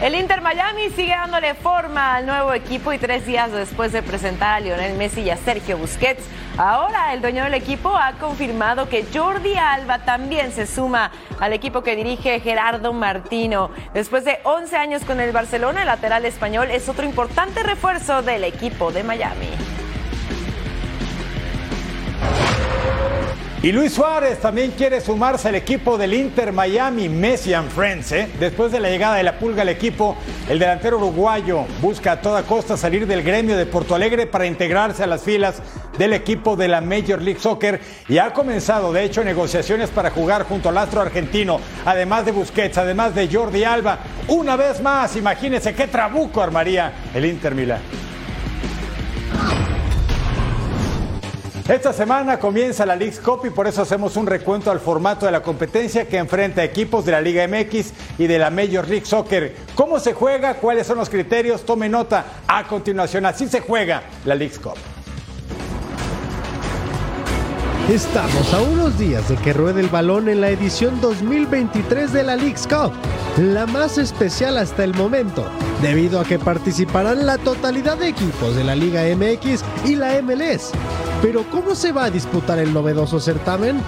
[0.00, 4.54] El Inter Miami sigue dándole forma al nuevo equipo y tres días después de presentar
[4.54, 6.24] a Lionel Messi y a Sergio Busquets,
[6.56, 11.82] ahora el dueño del equipo ha confirmado que Jordi Alba también se suma al equipo
[11.82, 13.72] que dirige Gerardo Martino.
[13.92, 18.44] Después de 11 años con el Barcelona, el lateral español es otro importante refuerzo del
[18.44, 19.69] equipo de Miami.
[23.62, 28.10] Y Luis Suárez también quiere sumarse al equipo del Inter Miami Messi and Friends.
[28.12, 28.26] ¿eh?
[28.40, 30.16] Después de la llegada de la pulga al equipo,
[30.48, 35.02] el delantero uruguayo busca a toda costa salir del gremio de Porto Alegre para integrarse
[35.02, 35.60] a las filas
[35.98, 40.44] del equipo de la Major League Soccer y ha comenzado de hecho negociaciones para jugar
[40.44, 43.98] junto al astro argentino, además de Busquets, además de Jordi Alba.
[44.28, 48.09] Una vez más, imagínense qué trabuco armaría el Inter Milán.
[51.68, 55.32] Esta semana comienza la League Cup y por eso hacemos un recuento al formato de
[55.32, 59.54] la competencia que enfrenta equipos de la Liga MX y de la Major League Soccer.
[59.74, 60.54] ¿Cómo se juega?
[60.54, 61.64] ¿Cuáles son los criterios?
[61.64, 63.24] Tome nota a continuación.
[63.26, 64.99] Así se juega la League Cup.
[67.90, 72.36] Estamos a unos días de que ruede el balón en la edición 2023 de la
[72.36, 72.92] League's Cup,
[73.36, 75.44] la más especial hasta el momento,
[75.82, 80.70] debido a que participarán la totalidad de equipos de la Liga MX y la MLS.
[81.20, 83.82] Pero ¿cómo se va a disputar el novedoso certamen?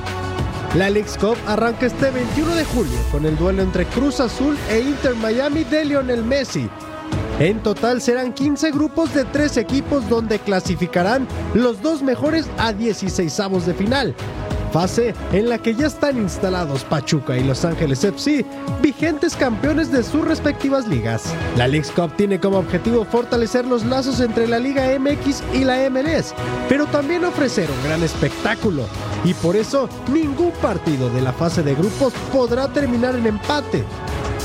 [0.75, 4.81] La League's Cup arranca este 21 de julio con el duelo entre Cruz Azul e
[4.81, 6.69] Inter Miami de Lionel Messi,
[7.47, 13.41] en total serán 15 grupos de 3 equipos donde clasificarán los dos mejores a 16
[13.41, 14.15] avos de final.
[14.73, 18.47] Fase en la que ya están instalados Pachuca y Los Ángeles FC,
[18.81, 21.35] vigentes campeones de sus respectivas ligas.
[21.57, 25.91] La Leagues Cup tiene como objetivo fortalecer los lazos entre la Liga MX y la
[25.91, 26.35] MLS,
[26.69, 28.85] pero también ofrecer un gran espectáculo.
[29.25, 33.85] Y por eso, ningún partido de la fase de grupos podrá terminar en empate.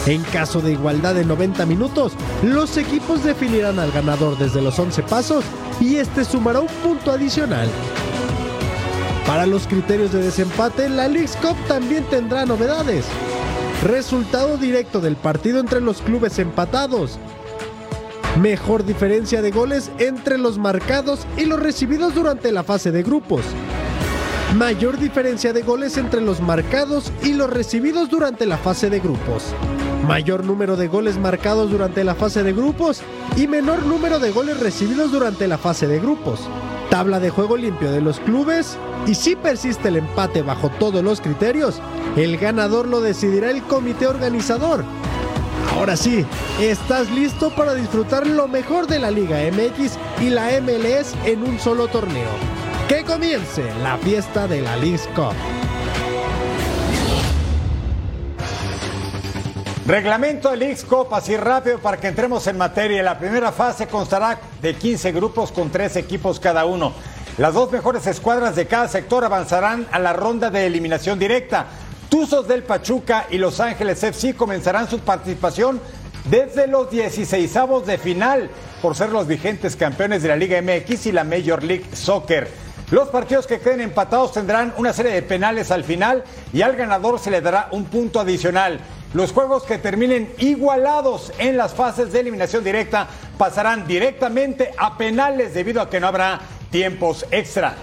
[0.05, 5.03] En caso de igualdad de 90 minutos, los equipos definirán al ganador desde los 11
[5.03, 5.43] pasos
[5.81, 7.67] y este sumará un punto adicional.
[9.25, 13.05] Para los criterios de desempate, la League Cup también tendrá novedades.
[13.83, 17.19] Resultado directo del partido entre los clubes empatados.
[18.41, 23.41] Mejor diferencia de goles entre los marcados y los recibidos durante la fase de grupos.
[24.55, 29.53] Mayor diferencia de goles entre los marcados y los recibidos durante la fase de grupos
[30.05, 33.01] mayor número de goles marcados durante la fase de grupos
[33.35, 36.41] y menor número de goles recibidos durante la fase de grupos.
[36.89, 41.21] Tabla de juego limpio de los clubes y si persiste el empate bajo todos los
[41.21, 41.81] criterios,
[42.15, 44.83] el ganador lo decidirá el comité organizador.
[45.75, 46.25] Ahora sí,
[46.59, 51.59] estás listo para disfrutar lo mejor de la Liga MX y la MLS en un
[51.59, 52.29] solo torneo.
[52.87, 55.33] Que comience la fiesta de la League Cup.
[59.87, 63.01] Reglamento del X-Cop, así rápido para que entremos en materia.
[63.01, 66.91] La primera fase constará de 15 grupos con 3 equipos cada uno.
[67.37, 71.67] Las dos mejores escuadras de cada sector avanzarán a la ronda de eliminación directa.
[72.09, 75.79] Tuzos del Pachuca y Los Ángeles FC comenzarán su participación
[76.25, 77.53] desde los 16
[77.85, 78.49] de final
[78.81, 82.49] por ser los vigentes campeones de la Liga MX y la Major League Soccer.
[82.91, 87.19] Los partidos que queden empatados tendrán una serie de penales al final y al ganador
[87.19, 88.81] se le dará un punto adicional.
[89.13, 95.53] Los juegos que terminen igualados en las fases de eliminación directa pasarán directamente a penales
[95.53, 96.41] debido a que no habrá
[96.71, 97.75] tiempos extra.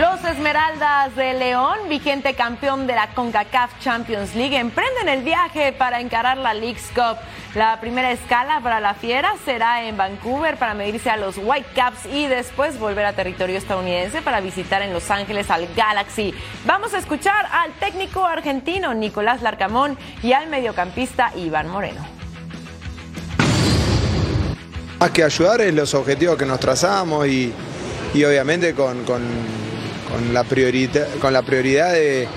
[0.00, 6.00] Los Esmeraldas de León, vigente campeón de la CONCACAF Champions League, emprenden el viaje para
[6.00, 7.18] encarar la League's Cup.
[7.54, 12.28] La primera escala para la Fiera será en Vancouver para medirse a los Whitecaps y
[12.28, 16.32] después volver a territorio estadounidense para visitar en Los Ángeles al Galaxy.
[16.64, 22.00] Vamos a escuchar al técnico argentino Nicolás Larcamón y al mediocampista Iván Moreno.
[24.98, 27.52] Más que ayudar es los objetivos que nos trazamos y,
[28.14, 29.20] obviamente con con
[30.32, 32.28] la prioridad, con la prioridad de,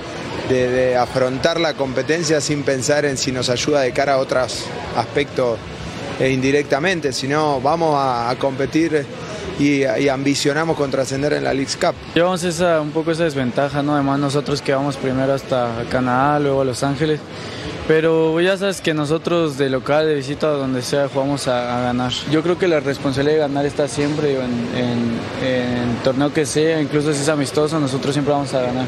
[0.99, 5.57] afrontar la competencia sin pensar en si nos ayuda de cara a otros aspectos
[6.19, 9.05] e indirectamente, sino vamos a, competir
[9.59, 11.95] y, ambicionamos con trascender en la Leagues Cup.
[12.13, 13.93] Llevamos un poco esa desventaja, ¿no?
[13.93, 17.19] Además nosotros que vamos primero hasta Canadá, luego a Los Ángeles.
[17.87, 22.13] Pero ya sabes que nosotros de local, de visita, donde sea, jugamos a, ganar.
[22.31, 27.13] Yo creo que la responsabilidad de ganar está siempre en, en, torneo que sea, incluso
[27.13, 28.85] si es amistoso, nosotros siempre vamos a ganar.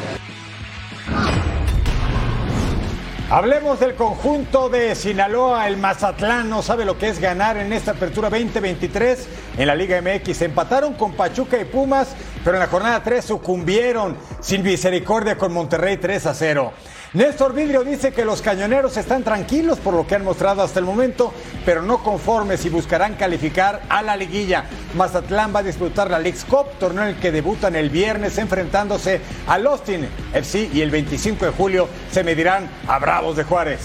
[3.29, 5.67] Hablemos del conjunto de Sinaloa.
[5.67, 9.27] El Mazatlán no sabe lo que es ganar en esta apertura 2023
[9.57, 10.43] en la Liga MX.
[10.43, 15.97] Empataron con Pachuca y Pumas, pero en la jornada 3 sucumbieron sin misericordia con Monterrey
[15.97, 16.71] 3 a 0.
[17.15, 20.85] Néstor Vidrio dice que los cañoneros están tranquilos por lo que han mostrado hasta el
[20.85, 21.31] momento,
[21.65, 24.65] pero no conformes y buscarán calificar a la liguilla.
[24.97, 29.21] Mazatlán va a disputar la League's Cup, torneo en el que debutan el viernes enfrentándose
[29.47, 33.79] al Austin FC y el 25 de julio se medirán a Bravos de Juárez.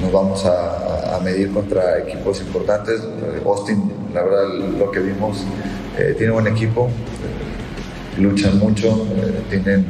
[0.00, 3.02] Nos vamos a, medir contra equipos importantes.
[3.44, 4.44] Austin, la verdad,
[4.78, 5.44] lo que vimos,
[5.98, 6.88] eh, tiene buen equipo,
[8.18, 9.86] luchan mucho, eh, tienen,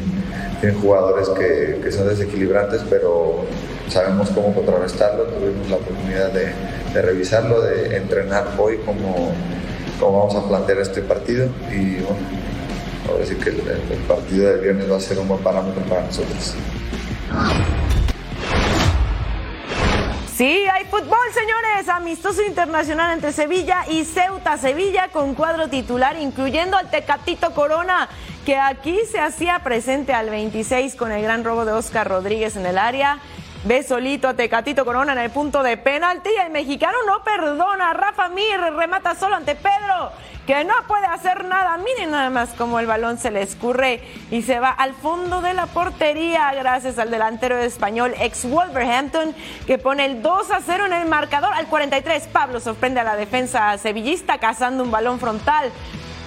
[0.61, 3.45] tienen jugadores que, que, son desequilibrantes, pero
[3.89, 5.25] sabemos cómo contrarrestarlo.
[5.25, 6.53] Tuvimos la oportunidad de,
[7.01, 9.33] revisarlo, de entrenar hoy cómo,
[10.01, 12.17] cómo, vamos a plantear este partido y bueno,
[13.09, 16.05] ahora sí que el, el partido del viernes va a ser un buen parámetro para
[16.05, 16.55] nosotros.
[20.39, 21.89] Sí, hay fútbol, señores.
[21.89, 24.57] Amistoso internacional entre Sevilla y Ceuta.
[24.57, 28.09] Sevilla con cuadro titular, incluyendo al Tecatito Corona,
[28.47, 32.67] que aquí se hacía presente al 26 con el gran robo de Oscar Rodríguez en
[32.67, 33.19] el área.
[33.65, 36.31] Ve solito a Tecatito Corona en el punto de penalti.
[36.45, 37.93] El mexicano no perdona.
[37.93, 40.13] Rafa Mir remata solo ante Pedro,
[40.47, 41.77] que no puede hacer nada.
[41.77, 45.55] Miren nada más cómo el balón se le escurre y se va al fondo de
[45.55, 49.35] la portería, gracias al delantero español ex Wolverhampton,
[49.67, 51.53] que pone el 2 a 0 en el marcador.
[51.53, 55.73] Al 43, Pablo sorprende a la defensa sevillista cazando un balón frontal.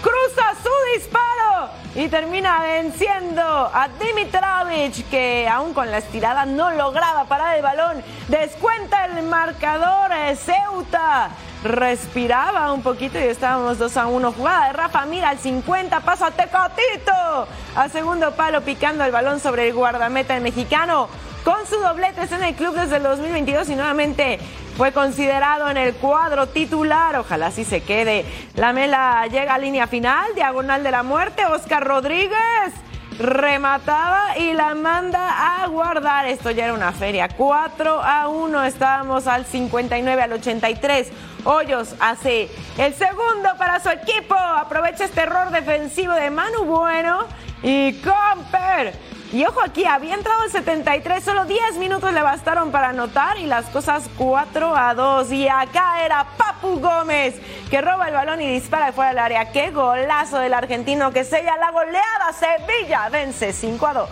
[0.01, 7.25] Cruza su disparo y termina venciendo a Dimitrovic, que aún con la estirada no lograba
[7.25, 8.03] parar el balón.
[8.27, 11.29] Descuenta el marcador Ceuta.
[11.63, 14.31] Respiraba un poquito y estábamos 2 a 1.
[14.31, 17.47] Jugada de Rafa Mira al 50, pasa a Tecatito.
[17.75, 21.09] A segundo palo picando el balón sobre el guardameta el mexicano.
[21.43, 24.39] Con su doblete en el club desde el 2022 y nuevamente
[24.81, 27.15] fue considerado en el cuadro titular.
[27.15, 28.25] Ojalá así se quede.
[28.55, 31.45] La Mela llega a línea final, diagonal de la muerte.
[31.45, 32.73] Oscar Rodríguez
[33.19, 36.25] remataba y la manda a guardar.
[36.25, 37.29] Esto ya era una feria.
[37.29, 38.63] 4 a 1.
[38.63, 41.11] Estábamos al 59 al 83.
[41.43, 44.33] Hoyos hace el segundo para su equipo.
[44.33, 47.27] Aprovecha este error defensivo de Manu Bueno
[47.61, 48.93] y Comper.
[49.33, 53.45] Y ojo aquí, había entrado el 73, solo 10 minutos le bastaron para anotar y
[53.45, 55.31] las cosas 4 a 2.
[55.31, 57.35] Y acá era Papu Gómez
[57.69, 59.51] que roba el balón y dispara de fuera del área.
[59.53, 62.33] Qué golazo del argentino que sella la goleada.
[62.33, 64.09] Sevilla vence 5 a 2.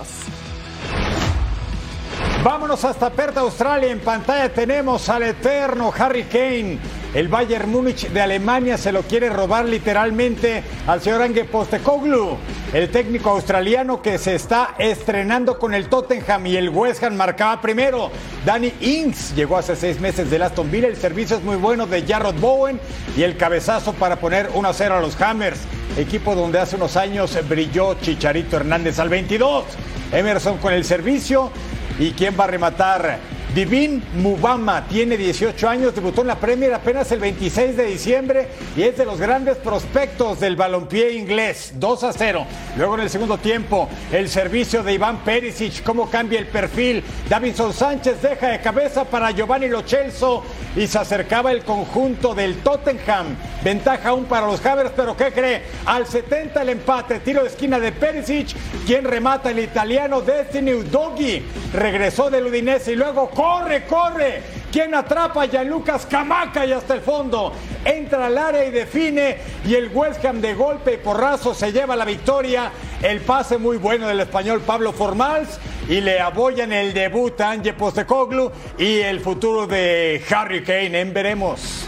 [2.41, 3.91] Vámonos hasta Perth, Australia.
[3.91, 6.79] En pantalla tenemos al eterno Harry Kane.
[7.11, 12.37] El Bayern Múnich de Alemania se lo quiere robar literalmente al señor Ange Postecoglou,
[12.71, 17.59] el técnico australiano que se está estrenando con el Tottenham y el West Ham marcaba
[17.61, 18.11] primero.
[18.45, 20.87] Danny Ings llegó hace seis meses del Aston Villa.
[20.87, 22.79] El servicio es muy bueno de Jarrod Bowen
[23.17, 25.61] y el cabezazo para poner 1 a 0 a los Hammers,
[25.97, 29.65] equipo donde hace unos años brilló Chicharito Hernández al 22.
[30.11, 31.49] Emerson con el servicio.
[31.97, 33.38] ¿Y quién va a rematar?
[33.53, 38.83] Divin Mubama tiene 18 años, debutó en la Premier apenas el 26 de diciembre y
[38.83, 41.73] es de los grandes prospectos del balompié inglés.
[41.75, 42.45] 2 a 0.
[42.77, 47.03] Luego en el segundo tiempo, el servicio de Iván Perisic, cómo cambia el perfil.
[47.27, 50.43] Davinson Sánchez deja de cabeza para Giovanni Lochelso
[50.75, 53.35] y se acercaba el conjunto del Tottenham.
[53.63, 55.63] Ventaja aún para los Havers, pero ¿qué cree?
[55.85, 61.43] Al 70 el empate, tiro de esquina de Perisic, quien remata el italiano Destiny Udogi.
[61.73, 64.43] Regresó del Udinese y luego corre, corre.
[64.69, 67.54] Quien atrapa a Gianlucas Camaca y hasta el fondo.
[67.86, 69.38] Entra al área y define.
[69.65, 72.69] Y el West Ham de golpe y porrazo se lleva la victoria.
[73.02, 75.58] El pase muy bueno del español Pablo Formals.
[75.88, 81.00] Y le aboyan el debut a Ange Postecoglou y el futuro de Harry Kane.
[81.00, 81.87] En veremos.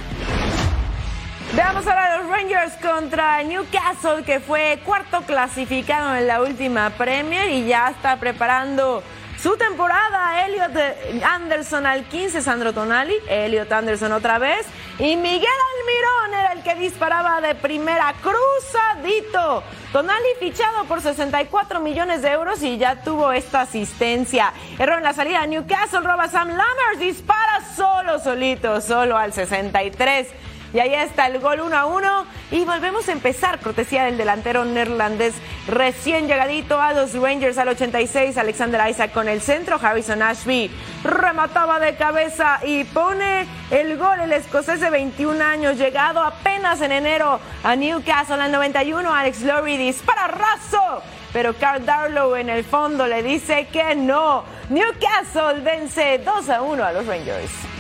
[1.54, 7.52] Veamos ahora a los Rangers contra Newcastle, que fue cuarto clasificado en la última Premier
[7.52, 9.04] y ya está preparando
[9.42, 10.46] su temporada.
[10.46, 14.66] Elliot Anderson al 15, Sandro Tonali, Elliot Anderson otra vez
[15.00, 19.64] y Miguel Almirón era el que disparaba de primera cruzadito.
[19.92, 24.54] Tonali fichado por 64 millones de euros y ya tuvo esta asistencia.
[24.78, 25.46] Error en la salida.
[25.46, 30.28] Newcastle roba Sam Lammers, dispara solo, solito, solo al 63.
[30.74, 32.26] Y ahí está el gol 1 a 1.
[32.52, 35.36] Y volvemos a empezar, cortesía del delantero neerlandés
[35.68, 38.38] recién llegadito a los Rangers al 86.
[38.38, 39.80] Alexander Isaac con el centro.
[39.82, 40.72] Harrison Ashby
[41.04, 44.20] remataba de cabeza y pone el gol.
[44.22, 49.14] El escocés de 21 años, llegado apenas en enero a Newcastle al 91.
[49.14, 51.02] Alex Lowry dispara raso
[51.34, 54.44] pero Carl Darlow en el fondo le dice que no.
[54.70, 57.71] Newcastle vence 2 a 1 a los Rangers.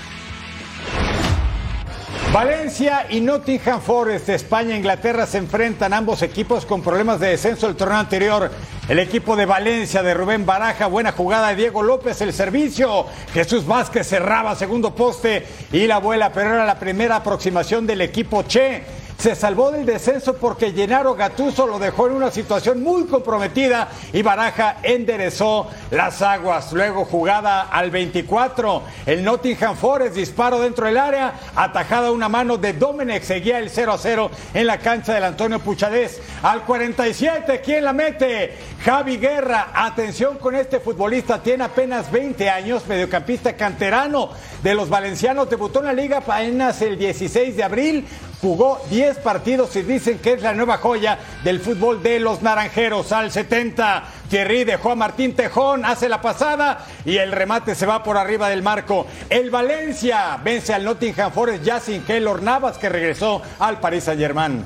[2.31, 7.27] Valencia y Nottingham Forest de España e Inglaterra se enfrentan ambos equipos con problemas de
[7.27, 8.49] descenso del torneo anterior.
[8.87, 13.05] El equipo de Valencia de Rubén Baraja, buena jugada de Diego López, el servicio.
[13.33, 18.43] Jesús Vázquez cerraba segundo poste y la vuela, pero era la primera aproximación del equipo
[18.43, 23.89] Che se salvó del descenso porque Llenaro Gatuso lo dejó en una situación muy comprometida
[24.13, 26.73] y Baraja enderezó las aguas.
[26.73, 32.73] Luego jugada al 24, el Nottingham Forest disparo dentro del área, atajada una mano de
[32.73, 36.19] Domenech, seguía el 0 a 0 en la cancha del Antonio Puchadés.
[36.41, 38.57] Al 47, ¿quién la mete?
[38.83, 44.31] Javi Guerra, atención con este futbolista, tiene apenas 20 años, mediocampista canterano
[44.63, 48.07] de los valencianos, debutó en la liga apenas el 16 de abril,
[48.41, 53.11] jugó 10 partidos y dicen que es la nueva joya del fútbol de los naranjeros.
[53.11, 58.03] Al 70, Thierry dejó a Martín Tejón, hace la pasada y el remate se va
[58.03, 59.05] por arriba del marco.
[59.29, 64.19] El Valencia vence al Nottingham Forest ya sin Keylor Navas que regresó al Paris Saint
[64.19, 64.65] Germain.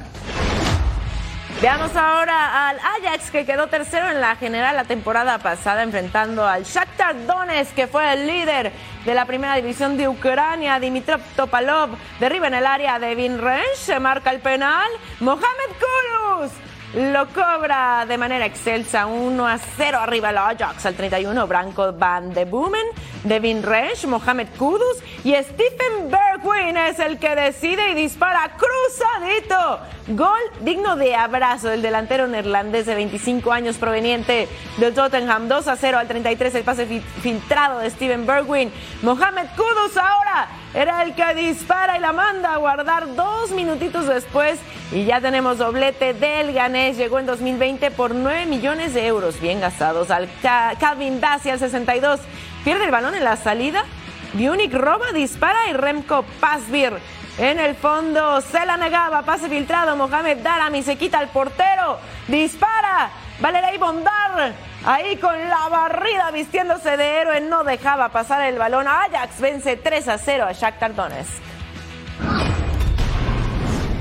[1.66, 6.64] Veamos ahora al Ajax que quedó tercero en la general la temporada pasada enfrentando al
[6.64, 8.72] Shakhtar Donetsk que fue el líder
[9.04, 10.80] de la primera división de Ucrania.
[10.80, 14.92] Dimitrov Topalov derriba en el área de Vinrench, se marca el penal.
[15.20, 16.52] Mohamed Kudus
[16.96, 21.46] lo cobra de manera excelsa 1 a 0 arriba el Ajax al 31.
[21.46, 22.86] Branco Van de Boomen,
[23.26, 29.80] Devin Resch, Mohamed Kudus y Stephen Bergwijn es el que decide y dispara cruzadito.
[30.08, 35.50] Gol digno de abrazo del delantero neerlandés de 25 años proveniente del Tottenham.
[35.50, 38.72] 2 a 0 al 33 el pase filtrado de Steven Bergwijn.
[39.02, 44.60] Mohamed Kudus ahora era el que dispara y la manda a guardar dos minutitos después
[44.92, 46.98] y ya tenemos doblete del ganés.
[46.98, 50.12] Llegó en 2020 por 9 millones de euros bien gastados.
[50.12, 52.20] Al Calvin Bassi al 62
[52.64, 53.86] pierde el balón en la salida.
[54.34, 56.94] Bionic roba, dispara y Remco Pasvir
[57.38, 62.00] en el fondo se la negaba, pase filtrado, Mohamed Darami se quita al portero,
[62.30, 63.10] dispara,
[63.42, 64.54] Valerey Bondar
[64.86, 68.88] ahí con la barrida vistiéndose de héroe, no dejaba pasar el balón.
[68.88, 71.44] Ajax vence 3 a 0 a Shakhtar Donetsk.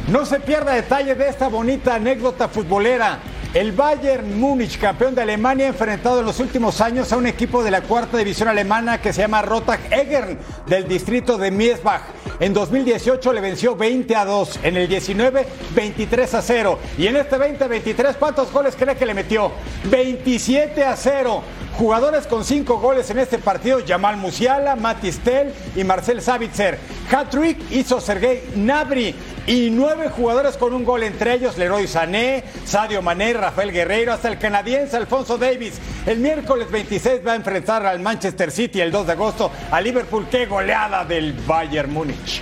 [0.08, 3.18] No se pierda detalle de esta bonita anécdota futbolera.
[3.54, 7.62] El Bayern Múnich, campeón de Alemania, ha enfrentado en los últimos años a un equipo
[7.62, 10.36] de la cuarta división alemana que se llama Rotag Egern
[10.66, 12.02] del distrito de Miesbach.
[12.40, 17.14] En 2018 le venció 20 a 2, en el 19 23 a 0 y en
[17.14, 19.52] este 20-23 ¿cuántos goles cree que le metió?
[19.84, 21.42] 27 a 0.
[21.78, 26.78] Jugadores con cinco goles en este partido, Jamal Musiala, Matistel y Marcel Savitzer.
[27.10, 29.12] Hat-trick hizo Sergei Nabri
[29.44, 34.28] y nueve jugadores con un gol, entre ellos Leroy Sané, Sadio Mané, Rafael Guerreiro, hasta
[34.28, 35.80] el canadiense Alfonso Davis.
[36.06, 40.28] El miércoles 26 va a enfrentar al Manchester City el 2 de agosto a Liverpool.
[40.30, 42.40] ¡Qué goleada del Bayern Múnich!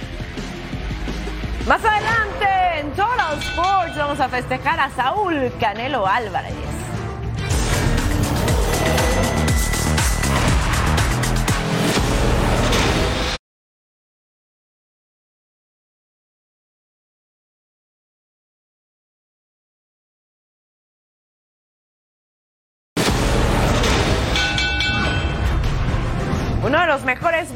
[1.66, 6.52] Más adelante en Total Sports vamos a festejar a Saúl Canelo Álvarez.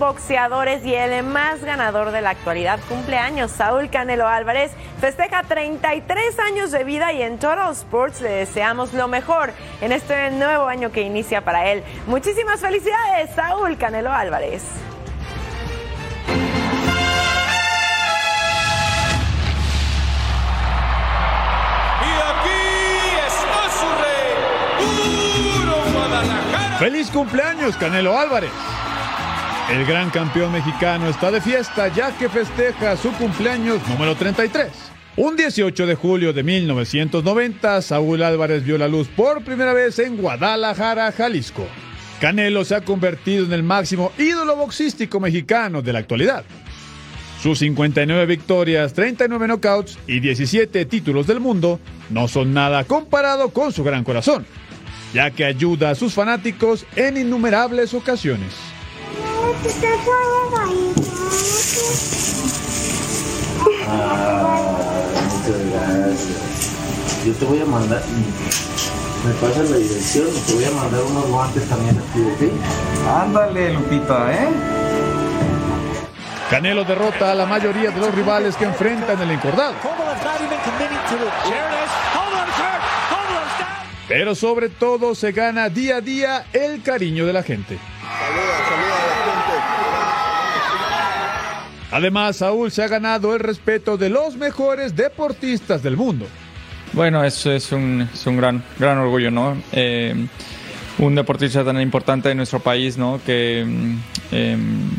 [0.06, 6.70] Boxeadores y el más ganador de la actualidad cumpleaños, Saúl Canelo Álvarez, festeja 33 años
[6.70, 11.00] de vida y en Total Sports le deseamos lo mejor en este nuevo año que
[11.00, 11.82] inicia para él.
[12.06, 14.62] Muchísimas felicidades, Saúl Canelo Álvarez.
[22.00, 22.62] Y aquí
[23.26, 24.30] está su rey,
[24.78, 26.78] puro Guadalajara.
[26.78, 28.52] ¡Feliz cumpleaños, Canelo Álvarez!
[29.70, 34.70] El gran campeón mexicano está de fiesta ya que festeja su cumpleaños número 33.
[35.16, 40.18] Un 18 de julio de 1990, Saúl Álvarez vio la luz por primera vez en
[40.18, 41.66] Guadalajara, Jalisco.
[42.20, 46.44] Canelo se ha convertido en el máximo ídolo boxístico mexicano de la actualidad.
[47.42, 53.72] Sus 59 victorias, 39 knockouts y 17 títulos del mundo no son nada comparado con
[53.72, 54.46] su gran corazón,
[55.12, 58.75] ya que ayuda a sus fanáticos en innumerables ocasiones.
[63.88, 64.78] Ah,
[65.24, 67.24] muchas gracias.
[67.24, 68.02] Yo te voy a mandar,
[69.24, 73.22] me pasas la dirección te voy a mandar unos guantes también a ti, ¿ok?
[73.22, 74.48] Ándale, Lupita, ¿eh?
[76.50, 79.74] Canelo derrota a la mayoría de los rivales que enfrentan el encordado.
[84.08, 87.78] Pero sobre todo se gana día a día el cariño de la gente.
[91.90, 96.26] Además, Saúl se ha ganado el respeto de los mejores deportistas del mundo.
[96.92, 99.56] Bueno, eso es un, es un gran, gran orgullo, ¿no?
[99.72, 100.14] Eh,
[100.98, 103.20] un deportista tan importante en nuestro país, ¿no?
[103.24, 103.98] Que mm,
[104.32, 104.90] em,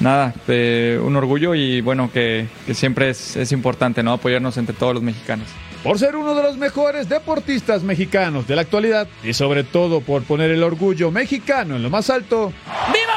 [0.00, 4.12] nada, eh, un orgullo y bueno, que, que siempre es, es importante, ¿no?
[4.12, 5.48] Apoyarnos entre todos los mexicanos.
[5.82, 10.22] Por ser uno de los mejores deportistas mexicanos de la actualidad y sobre todo por
[10.24, 12.52] poner el orgullo mexicano en lo más alto,
[12.92, 13.07] ¡Viva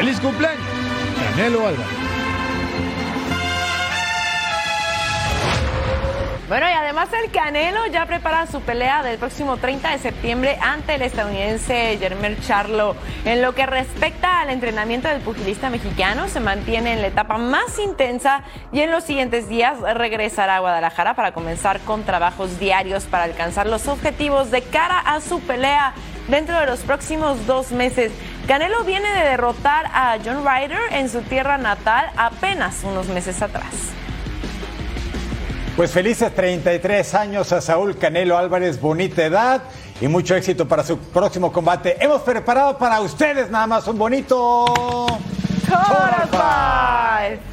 [0.00, 0.64] ¡Feliz cumpleaños!
[1.36, 1.86] Canelo Álvarez.
[6.48, 10.94] Bueno, y además el Canelo ya prepara su pelea del próximo 30 de septiembre ante
[10.94, 12.96] el estadounidense Jermel Charlo.
[13.26, 17.78] En lo que respecta al entrenamiento del pugilista mexicano, se mantiene en la etapa más
[17.78, 18.42] intensa
[18.72, 23.66] y en los siguientes días regresará a Guadalajara para comenzar con trabajos diarios para alcanzar
[23.66, 25.92] los objetivos de cara a su pelea
[26.30, 28.12] dentro de los próximos dos meses.
[28.46, 33.90] Canelo viene de derrotar a John Ryder en su tierra natal apenas unos meses atrás.
[35.76, 39.62] Pues felices 33 años a Saúl Canelo Álvarez, bonita edad
[40.00, 41.96] y mucho éxito para su próximo combate.
[42.02, 44.64] Hemos preparado para ustedes nada más un bonito...
[45.68, 47.49] Total Five.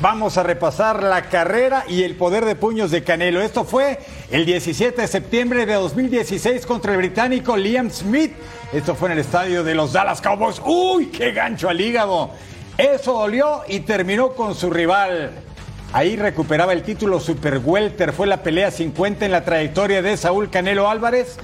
[0.00, 3.42] Vamos a repasar la carrera y el poder de puños de Canelo.
[3.42, 3.98] Esto fue
[4.30, 8.32] el 17 de septiembre de 2016 contra el británico Liam Smith.
[8.72, 10.62] Esto fue en el estadio de los Dallas Cowboys.
[10.64, 12.30] ¡Uy, qué gancho al hígado!
[12.76, 15.32] Eso dolió y terminó con su rival.
[15.92, 18.12] Ahí recuperaba el título Super Welter.
[18.12, 21.38] Fue la pelea 50 en la trayectoria de Saúl Canelo Álvarez.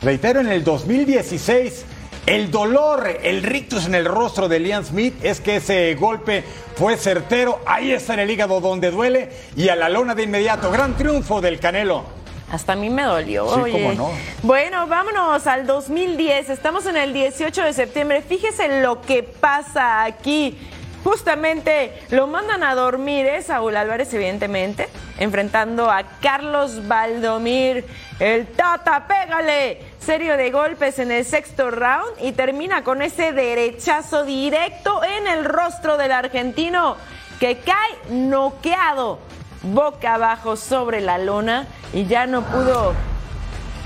[0.00, 1.84] Reitero, en el 2016,
[2.28, 6.44] el dolor, el rictus en el rostro de Liam Smith es que ese golpe
[6.76, 7.60] fue certero.
[7.64, 10.70] Ahí está en el hígado donde duele y a la lona de inmediato.
[10.70, 12.04] Gran triunfo del Canelo.
[12.52, 13.48] Hasta a mí me dolió.
[13.54, 13.72] Sí, oye.
[13.72, 14.10] cómo no.
[14.42, 16.50] Bueno, vámonos al 2010.
[16.50, 18.20] Estamos en el 18 de septiembre.
[18.20, 20.58] Fíjese lo que pasa aquí.
[21.04, 23.42] Justamente lo mandan a dormir, ¿eh?
[23.42, 24.88] Saúl Álvarez, evidentemente,
[25.18, 27.86] enfrentando a Carlos Valdomir.
[28.18, 29.82] El Tata, pégale.
[30.00, 35.44] Serio de golpes en el sexto round y termina con ese derechazo directo en el
[35.44, 36.96] rostro del argentino
[37.38, 39.18] que cae noqueado
[39.62, 42.94] boca abajo sobre la lona y ya no pudo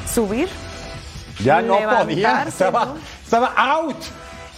[0.06, 0.48] subir.
[1.40, 2.96] Ya no podía, estaba, ¿no?
[3.24, 3.96] estaba out.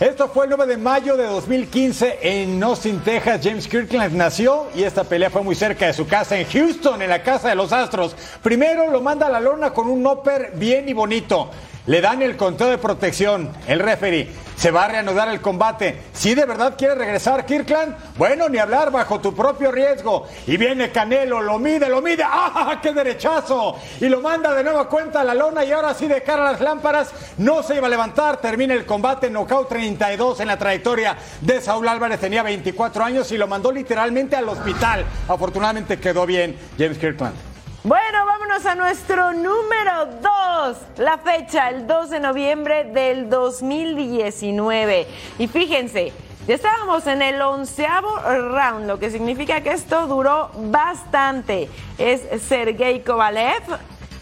[0.01, 3.41] Esto fue el 9 de mayo de 2015 en Austin, Texas.
[3.45, 7.11] James Kirkland nació y esta pelea fue muy cerca de su casa en Houston, en
[7.11, 8.17] la casa de los Astros.
[8.43, 11.49] Primero lo manda a la lona con un upper bien y bonito.
[11.87, 13.51] Le dan el conteo de protección.
[13.67, 16.05] El referee se va a reanudar el combate.
[16.15, 20.27] Si de verdad quiere regresar Kirkland, bueno, ni hablar bajo tu propio riesgo.
[20.47, 22.23] Y viene Canelo, lo mide, lo mide.
[22.25, 23.77] ¡Ah, qué derechazo!
[24.01, 26.53] Y lo manda de nueva cuenta a la lona y ahora sí de cara a
[26.53, 27.13] las lámparas.
[27.37, 28.39] No se iba a levantar.
[28.39, 29.29] Termina el combate.
[29.29, 32.19] Knockout 32 en la trayectoria de Saúl Álvarez.
[32.19, 35.05] Tenía 24 años y lo mandó literalmente al hospital.
[35.29, 37.54] Afortunadamente quedó bien James Kirkland.
[37.85, 40.77] Bueno, vámonos a nuestro número 2.
[40.97, 45.07] La fecha, el 2 de noviembre del 2019.
[45.39, 46.15] Y fíjense,
[46.47, 51.69] ya estábamos en el onceavo round, lo que significa que esto duró bastante.
[51.99, 53.63] Es Sergey Kovalev,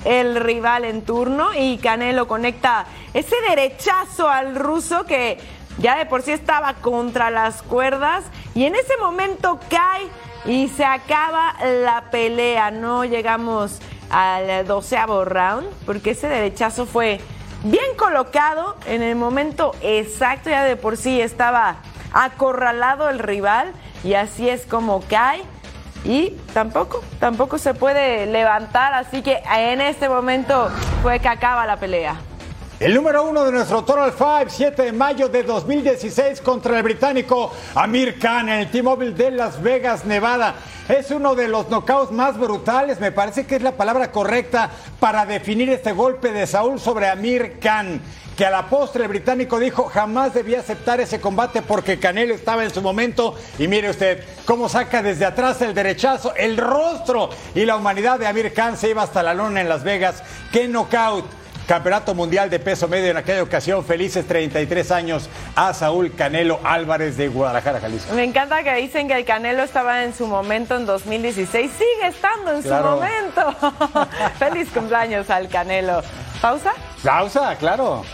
[0.05, 5.39] el rival en turno, y Canelo conecta ese derechazo al ruso que
[5.79, 8.25] ya de por sí estaba contra las cuerdas.
[8.57, 10.09] Y en ese momento cae
[10.45, 12.71] y se acaba la pelea.
[12.71, 13.81] No llegamos
[14.11, 17.21] al doceavo round porque ese derechazo fue
[17.65, 20.51] bien colocado en el momento exacto.
[20.51, 21.77] Ya de por sí estaba
[22.13, 23.73] acorralado el rival
[24.05, 25.43] y así es como cae.
[26.05, 30.69] Y tampoco, tampoco se puede levantar, así que en este momento
[31.01, 32.17] fue que acaba la pelea.
[32.83, 37.53] El número uno de nuestro Total Five, 7 de mayo de 2016 contra el británico
[37.77, 40.57] Amir Khan en el T-Mobile de Las Vegas, Nevada.
[40.89, 44.69] Es uno de los knockouts más brutales, me parece que es la palabra correcta
[44.99, 48.01] para definir este golpe de Saúl sobre Amir Khan.
[48.37, 52.65] Que a la postre el británico dijo jamás debía aceptar ese combate porque Canelo estaba
[52.65, 53.37] en su momento.
[53.61, 58.27] Y mire usted cómo saca desde atrás el derechazo, el rostro y la humanidad de
[58.27, 60.25] Amir Khan se iba hasta la lona en Las Vegas.
[60.51, 61.42] ¡Qué knockout!
[61.67, 63.85] Campeonato Mundial de Peso Medio en aquella ocasión.
[63.85, 68.13] Felices 33 años a Saúl Canelo Álvarez de Guadalajara, Jalisco.
[68.15, 71.71] Me encanta que dicen que el Canelo estaba en su momento en 2016.
[71.71, 72.85] Sigue estando en Claro.
[72.85, 74.09] su momento.
[74.39, 76.03] Feliz cumpleaños al Canelo.
[76.41, 76.73] ¿Pausa?
[77.03, 78.05] Pausa, claro.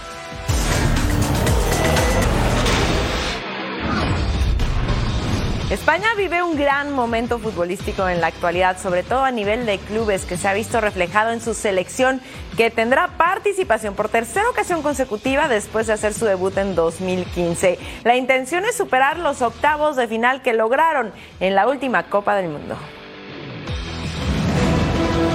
[5.71, 10.25] España vive un gran momento futbolístico en la actualidad, sobre todo a nivel de clubes,
[10.25, 12.23] que se ha visto reflejado en su selección,
[12.57, 17.79] que tendrá participación por tercera ocasión consecutiva después de hacer su debut en 2015.
[18.05, 22.49] La intención es superar los octavos de final que lograron en la última Copa del
[22.49, 22.75] Mundo.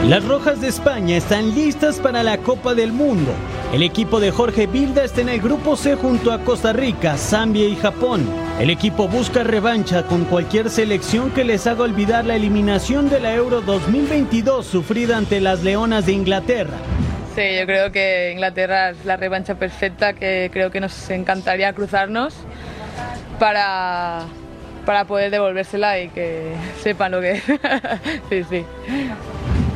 [0.07, 3.31] Las Rojas de España están listas para la Copa del Mundo.
[3.71, 7.67] El equipo de Jorge Vilda está en el grupo C junto a Costa Rica, Zambia
[7.67, 8.42] y Japón.
[8.59, 13.33] El equipo busca revancha con cualquier selección que les haga olvidar la eliminación de la
[13.33, 16.77] Euro 2022 sufrida ante las Leonas de Inglaterra.
[17.35, 22.35] Sí, yo creo que Inglaterra es la revancha perfecta, que creo que nos encantaría cruzarnos
[23.39, 24.27] para,
[24.85, 27.43] para poder devolvérsela y que sepan lo que es.
[28.29, 28.65] sí, sí.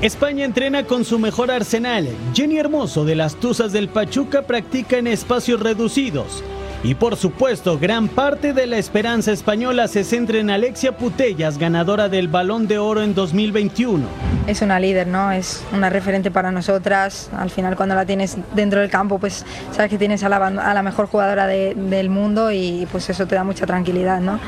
[0.03, 2.07] España entrena con su mejor arsenal.
[2.35, 6.43] Jenny Hermoso de las Tuzas del Pachuca practica en espacios reducidos.
[6.83, 12.07] Y por supuesto, gran parte de la esperanza española se centra en Alexia Putellas, ganadora
[12.07, 14.05] del Balón de Oro en 2021.
[14.47, 15.31] es una líder, ¿no?
[15.31, 17.29] Es una referente para nosotras.
[17.37, 20.73] Al final, cuando la tienes dentro del campo, pues sabes que tienes a la, a
[20.73, 24.39] la mejor jugadora de- del mundo y pues eso te da mucha tranquilidad, ¿no?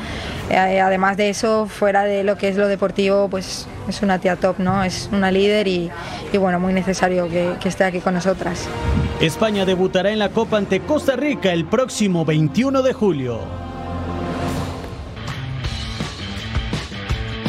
[0.48, 4.36] Eh, además de eso, fuera de lo que es lo deportivo, pues es una tía
[4.36, 4.82] top, ¿no?
[4.82, 5.90] Es una líder y,
[6.32, 8.68] y bueno, muy necesario que, que esté aquí con nosotras.
[9.20, 13.40] España debutará en la Copa ante Costa Rica el próximo 21 de julio.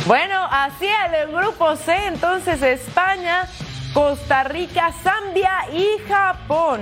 [0.07, 3.47] Bueno, así el grupo C, entonces España,
[3.93, 6.81] Costa Rica, Zambia y Japón.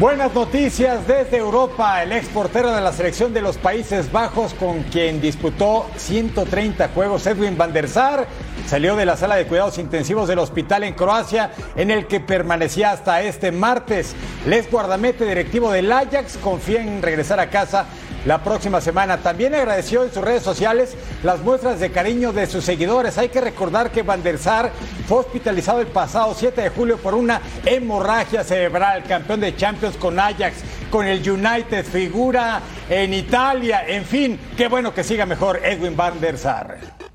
[0.00, 2.02] Buenas noticias desde Europa.
[2.02, 7.58] El exportero de la selección de los Países Bajos, con quien disputó 130 juegos, Edwin
[7.58, 8.26] van der Sar,
[8.70, 12.92] salió de la sala de cuidados intensivos del hospital en Croacia, en el que permanecía
[12.92, 14.14] hasta este martes.
[14.46, 17.86] Les guardamete directivo del Ajax confía en regresar a casa
[18.24, 19.16] la próxima semana.
[19.16, 20.94] También agradeció en sus redes sociales
[21.24, 23.18] las muestras de cariño de sus seguidores.
[23.18, 24.70] Hay que recordar que Van der Sar
[25.08, 30.20] fue hospitalizado el pasado 7 de julio por una hemorragia cerebral, campeón de Champions con
[30.20, 30.58] Ajax,
[30.92, 36.20] con el United, figura en Italia, en fin, qué bueno que siga mejor Edwin Van
[36.20, 37.09] der Sar.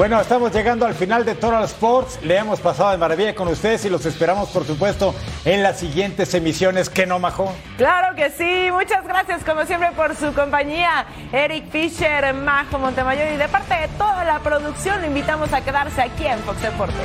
[0.00, 2.20] Bueno, estamos llegando al final de Total Sports.
[2.22, 6.32] Le hemos pasado de maravilla con ustedes y los esperamos, por supuesto, en las siguientes
[6.32, 6.88] emisiones.
[6.88, 7.54] ¿Que no, Majo?
[7.76, 11.04] Claro que sí, muchas gracias como siempre por su compañía.
[11.32, 16.00] Eric Fisher, Majo Montemayor y de parte de toda la producción lo invitamos a quedarse
[16.00, 16.96] aquí en Fox Deportes.